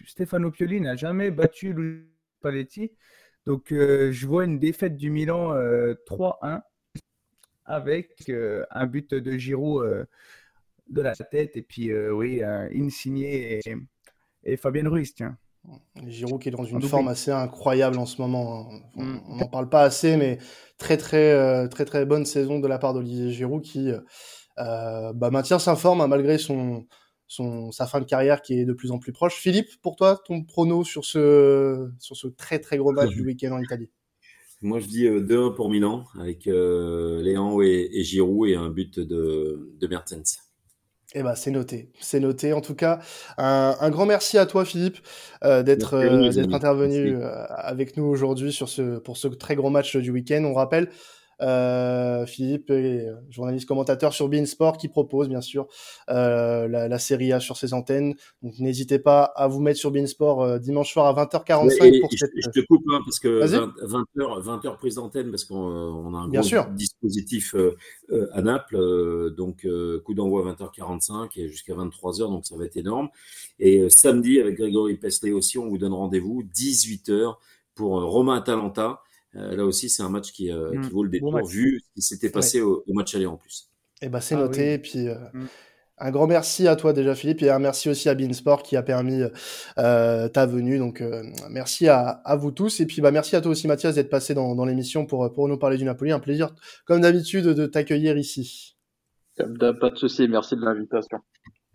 Stefano 0.05 0.51
Pioli 0.51 0.81
n'a 0.81 0.95
jamais 0.95 1.31
battu 1.31 1.73
Luis 1.73 2.03
Paletti. 2.41 2.91
Donc, 3.45 3.67
je 3.69 4.27
vois 4.27 4.45
une 4.45 4.59
défaite 4.59 4.97
du 4.97 5.09
Milan 5.09 5.53
3-1 6.05 6.61
avec 7.71 8.29
euh, 8.29 8.65
un 8.71 8.85
but 8.85 9.13
de 9.13 9.37
Giroud 9.37 9.83
euh, 9.83 10.05
de 10.89 11.01
la 11.01 11.15
tête 11.15 11.55
et 11.55 11.61
puis 11.61 11.91
euh, 11.91 12.11
oui, 12.11 12.43
un 12.43 12.69
Insigne 12.75 13.19
et, 13.19 13.61
et 14.43 14.57
Fabien 14.57 14.87
Ruiz, 14.89 15.13
tiens. 15.13 15.37
Giroud 16.07 16.41
qui 16.41 16.49
est 16.49 16.51
dans 16.51 16.63
une 16.63 16.81
forme 16.81 17.07
assez 17.07 17.29
incroyable 17.29 17.99
en 17.99 18.07
ce 18.07 18.19
moment. 18.19 18.67
On 18.95 19.03
n'en 19.03 19.45
mm. 19.45 19.51
parle 19.51 19.69
pas 19.69 19.83
assez, 19.83 20.17
mais 20.17 20.39
très 20.79 20.97
très 20.97 21.69
très 21.69 21.85
très 21.85 22.05
bonne 22.05 22.25
saison 22.25 22.59
de 22.59 22.67
la 22.67 22.79
part 22.79 22.95
d'Olivier 22.95 23.31
Giroud 23.31 23.61
qui 23.61 23.91
euh, 24.57 25.13
bah, 25.13 25.29
maintient 25.29 25.59
sa 25.59 25.75
forme 25.75 26.01
hein, 26.01 26.07
malgré 26.07 26.39
son, 26.39 26.87
son 27.31 27.71
sa 27.71 27.87
fin 27.87 28.01
de 28.01 28.05
carrière 28.05 28.41
qui 28.41 28.59
est 28.59 28.65
de 28.65 28.73
plus 28.73 28.91
en 28.91 28.99
plus 28.99 29.13
proche. 29.13 29.35
Philippe, 29.35 29.69
pour 29.81 29.95
toi, 29.95 30.21
ton 30.25 30.43
prono 30.43 30.83
sur 30.83 31.05
ce 31.05 31.89
sur 31.97 32.17
ce 32.17 32.27
très 32.27 32.59
très 32.59 32.77
gros 32.77 32.91
match 32.91 33.11
du 33.11 33.25
week-end 33.25 33.53
en 33.53 33.61
Italie? 33.61 33.89
Moi, 34.61 34.79
je 34.79 34.85
dis 34.85 35.07
2-1 35.07 35.55
pour 35.55 35.69
Milan 35.69 36.03
avec 36.19 36.45
euh, 36.45 37.21
Léon 37.23 37.61
et, 37.61 37.89
et, 37.93 38.03
Giroud 38.03 38.47
et 38.47 38.55
un 38.55 38.69
but 38.69 38.99
de, 38.99 39.71
de 39.79 39.87
Mertens. 39.87 40.39
Eh 41.15 41.23
ben, 41.23 41.33
c'est 41.33 41.51
noté, 41.51 41.91
c'est 41.99 42.19
noté. 42.19 42.53
En 42.53 42.61
tout 42.61 42.75
cas, 42.75 42.99
un, 43.37 43.75
un, 43.79 43.89
grand 43.89 44.05
merci 44.05 44.37
à 44.37 44.45
toi, 44.45 44.63
Philippe, 44.63 44.99
euh, 45.43 45.63
d'être 45.63 45.95
euh, 45.95 46.29
intervenu 46.53 47.15
merci. 47.15 47.53
avec 47.55 47.97
nous 47.97 48.05
aujourd'hui 48.05 48.53
sur 48.53 48.69
ce 48.69 48.99
pour 48.99 49.17
ce 49.17 49.27
très 49.29 49.55
gros 49.55 49.69
match 49.69 49.97
du 49.97 50.11
week-end. 50.11 50.43
On 50.45 50.53
rappelle, 50.53 50.89
euh, 51.41 52.25
Philippe 52.25 52.69
est 52.69 53.07
journaliste 53.29 53.67
commentateur 53.67 54.13
sur 54.13 54.29
Beansport 54.29 54.77
qui 54.77 54.87
propose 54.87 55.27
bien 55.27 55.41
sûr 55.41 55.67
euh, 56.09 56.67
la, 56.67 56.87
la, 56.87 56.99
série 56.99 57.33
A 57.33 57.39
sur 57.39 57.57
ses 57.57 57.73
antennes. 57.73 58.15
Donc 58.43 58.59
n'hésitez 58.59 58.99
pas 58.99 59.23
à 59.23 59.47
vous 59.47 59.59
mettre 59.59 59.79
sur 59.79 59.91
Beansport 59.91 60.43
euh, 60.43 60.59
dimanche 60.59 60.93
soir 60.93 61.05
à 61.17 61.25
20h45 61.25 61.83
et, 61.83 61.99
pour 61.99 62.13
et 62.13 62.17
cette... 62.17 62.31
je, 62.35 62.41
je, 62.41 62.49
te 62.49 62.65
coupe 62.65 62.83
hein, 62.89 62.99
parce 63.03 63.19
que 63.19 63.43
20, 63.43 63.73
h 64.17 64.41
20 64.41 64.65
heures 64.65 64.77
prise 64.77 64.95
d'antenne 64.95 65.31
parce 65.31 65.45
qu'on 65.45 66.13
a 66.13 66.17
un 66.17 66.27
bien 66.27 66.41
gros 66.41 66.49
sûr. 66.49 66.67
dispositif 66.69 67.55
euh, 67.55 67.75
à 68.33 68.41
Naples 68.41 68.75
euh, 68.75 69.29
donc 69.31 69.67
coup 70.05 70.13
d'envoi 70.13 70.47
à 70.47 70.53
20h45 70.53 71.29
et 71.37 71.49
jusqu'à 71.49 71.73
23h 71.73 72.29
donc 72.29 72.45
ça 72.45 72.55
va 72.55 72.65
être 72.65 72.77
énorme. 72.77 73.09
Et 73.59 73.89
samedi 73.89 74.39
avec 74.39 74.57
Grégory 74.57 74.95
Pesley 74.97 75.31
aussi 75.31 75.57
on 75.57 75.67
vous 75.67 75.77
donne 75.77 75.93
rendez-vous 75.93 76.43
18h 76.53 77.35
pour 77.73 78.01
Romain 78.03 78.37
Atalanta. 78.37 79.01
Euh, 79.35 79.55
là 79.55 79.65
aussi, 79.65 79.89
c'est 79.89 80.03
un 80.03 80.09
match 80.09 80.31
qui, 80.31 80.51
euh, 80.51 80.71
mmh. 80.71 80.81
qui, 80.81 80.89
vaut 80.89 81.03
le 81.03 81.09
détour, 81.09 81.31
bon 81.31 81.43
vu 81.43 81.79
ce 81.79 81.93
qui 81.93 82.01
s'était 82.01 82.29
passé 82.29 82.61
ouais. 82.61 82.67
au, 82.67 82.83
au, 82.87 82.93
match 82.93 83.15
aller 83.15 83.25
en 83.25 83.37
plus. 83.37 83.69
Et 84.01 84.05
eh 84.07 84.09
ben, 84.09 84.19
c'est 84.19 84.35
ah, 84.35 84.39
noté. 84.39 84.61
Oui. 84.61 84.73
Et 84.73 84.77
puis, 84.79 85.07
euh, 85.07 85.15
mmh. 85.33 85.45
un 85.99 86.11
grand 86.11 86.27
merci 86.27 86.67
à 86.67 86.75
toi 86.75 86.91
déjà, 86.91 87.15
Philippe, 87.15 87.41
et 87.43 87.49
un 87.49 87.59
merci 87.59 87.89
aussi 87.89 88.09
à 88.09 88.15
Beansport 88.15 88.63
qui 88.63 88.75
a 88.75 88.83
permis 88.83 89.21
euh, 89.77 90.27
ta 90.27 90.45
venue. 90.45 90.79
Donc, 90.79 91.03
merci 91.49 91.87
à, 91.87 92.07
à, 92.25 92.35
vous 92.35 92.51
tous. 92.51 92.81
Et 92.81 92.85
puis, 92.85 93.01
bah, 93.01 93.11
merci 93.11 93.35
à 93.35 93.41
toi 93.41 93.51
aussi, 93.51 93.67
Mathias, 93.67 93.95
d'être 93.95 94.09
passé 94.09 94.33
dans, 94.33 94.55
dans 94.55 94.65
l'émission 94.65 95.05
pour, 95.05 95.31
pour 95.31 95.47
nous 95.47 95.57
parler 95.57 95.77
du 95.77 95.85
Napoli. 95.85 96.11
Un 96.11 96.19
plaisir, 96.19 96.53
comme 96.85 97.01
d'habitude, 97.01 97.45
de 97.45 97.65
t'accueillir 97.65 98.17
ici. 98.17 98.75
Pas 99.37 99.45
de 99.45 99.97
souci. 99.97 100.27
Merci 100.27 100.55
de 100.55 100.61
l'invitation. 100.61 101.19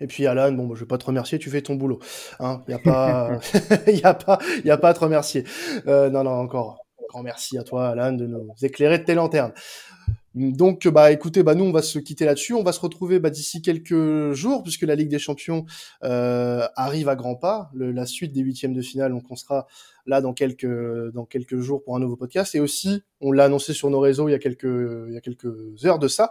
Et 0.01 0.07
puis 0.07 0.27
Alan, 0.27 0.53
bon, 0.53 0.66
bah, 0.66 0.75
je 0.75 0.81
vais 0.81 0.87
pas 0.87 0.99
te 0.99 1.07
remercier, 1.07 1.38
tu 1.38 1.51
fais 1.51 1.62
ton 1.62 1.75
boulot. 1.75 2.01
Hein, 2.38 2.62
il 2.69 2.73
y 2.73 2.75
a 2.75 2.79
pas, 2.79 3.38
il 3.87 3.99
y 3.99 4.05
a 4.05 4.14
pas, 4.14 4.38
il 4.59 4.66
y 4.66 4.71
a 4.71 4.77
pas 4.77 4.90
à 4.90 4.95
te 4.95 5.01
remercier. 5.01 5.45
Euh, 5.87 6.11
non, 6.11 6.25
non, 6.25 6.33
encore, 6.33 6.86
merci 7.22 7.59
à 7.59 7.62
toi, 7.62 7.88
Alan, 7.88 8.12
de 8.12 8.26
nous 8.26 8.52
éclairer 8.62 8.98
de 8.98 9.05
tes 9.05 9.14
lanternes. 9.14 9.52
Donc, 10.37 10.87
bah, 10.87 11.12
écoutez, 11.12 11.42
bah, 11.42 11.55
nous, 11.55 11.64
on 11.64 11.72
va 11.72 11.81
se 11.81 11.98
quitter 11.98 12.26
là-dessus. 12.26 12.52
On 12.52 12.62
va 12.62 12.72
se 12.72 12.81
retrouver 12.81 13.18
bah, 13.18 13.31
d'ici 13.31 13.62
quelques 13.62 14.33
jours, 14.33 14.62
puisque 14.62 14.83
la 14.83 14.94
Ligue 14.94 15.09
des 15.09 15.18
Champions 15.18 15.64
euh, 16.05 16.66
arrive 16.76 17.09
à 17.09 17.16
grands 17.16 17.37
pas. 17.37 17.70
La 17.74 18.05
suite 18.05 18.33
des 18.33 18.42
huitièmes 18.42 18.74
de 18.74 18.83
finale, 18.83 19.12
donc 19.12 19.24
on 19.31 19.37
sera 19.37 19.66
là 20.07 20.21
dans 20.21 20.33
quelques 20.33 20.66
dans 21.12 21.25
quelques 21.25 21.59
jours 21.59 21.83
pour 21.83 21.97
un 21.97 22.01
nouveau 22.01 22.16
podcast. 22.16 22.55
Et 22.55 22.61
aussi, 22.61 23.03
on 23.21 23.33
l'a 23.33 23.45
annoncé 23.45 23.73
sur 23.73 23.90
nos 23.90 24.01
réseaux 24.01 24.29
il 24.29 24.33
y 24.33 24.35
a 24.35 24.38
quelques 24.38 24.64
il 24.64 25.14
y 25.14 25.16
a 25.16 25.21
quelques 25.21 25.85
heures 25.85 25.99
de 25.99 26.09
ça. 26.09 26.31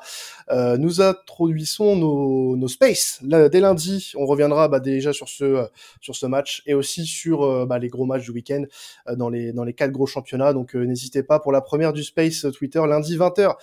Euh, 0.50 0.78
nous 0.78 1.02
introduisons 1.02 1.96
nos 1.96 2.56
nos 2.56 2.68
space. 2.68 3.20
Là, 3.24 3.50
dès 3.50 3.60
lundi, 3.60 4.14
on 4.16 4.26
reviendra 4.26 4.68
bah, 4.68 4.80
déjà 4.80 5.14
sur 5.14 5.30
ce 5.30 5.68
sur 6.02 6.16
ce 6.16 6.26
match 6.26 6.64
et 6.66 6.74
aussi 6.74 7.06
sur 7.06 7.44
euh, 7.44 7.66
bah, 7.66 7.80
les 7.80 7.90
gros 7.90 8.06
matchs 8.06 8.24
du 8.24 8.32
week-end 8.32 8.64
euh, 9.08 9.16
dans 9.16 9.30
les 9.30 9.54
dans 9.54 9.64
les 9.64 9.74
quatre 9.74 9.92
gros 9.92 10.08
championnats. 10.08 10.54
Donc 10.54 10.76
euh, 10.76 10.84
n'hésitez 10.84 11.24
pas 11.24 11.40
pour 11.40 11.52
la 11.52 11.62
première 11.62 11.94
du 11.94 12.04
space 12.04 12.46
Twitter 12.54 12.82
lundi 12.88 13.18
20h. 13.18 13.56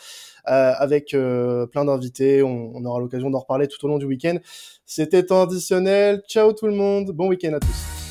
avec 0.44 1.11
plein 1.70 1.85
d'invités, 1.85 2.42
on, 2.42 2.72
on 2.75 2.85
aura 2.85 3.01
l'occasion 3.01 3.31
d'en 3.31 3.38
reparler 3.38 3.68
tout 3.68 3.85
au 3.85 3.88
long 3.88 3.98
du 3.98 4.07
week-end. 4.07 4.38
C'était 4.85 5.33
additionnel. 5.33 6.22
Ciao 6.29 6.53
tout 6.53 6.66
le 6.66 6.75
monde, 6.75 7.12
bon 7.12 7.29
week-end 7.29 7.53
à 7.55 7.61
tous. 7.61 8.01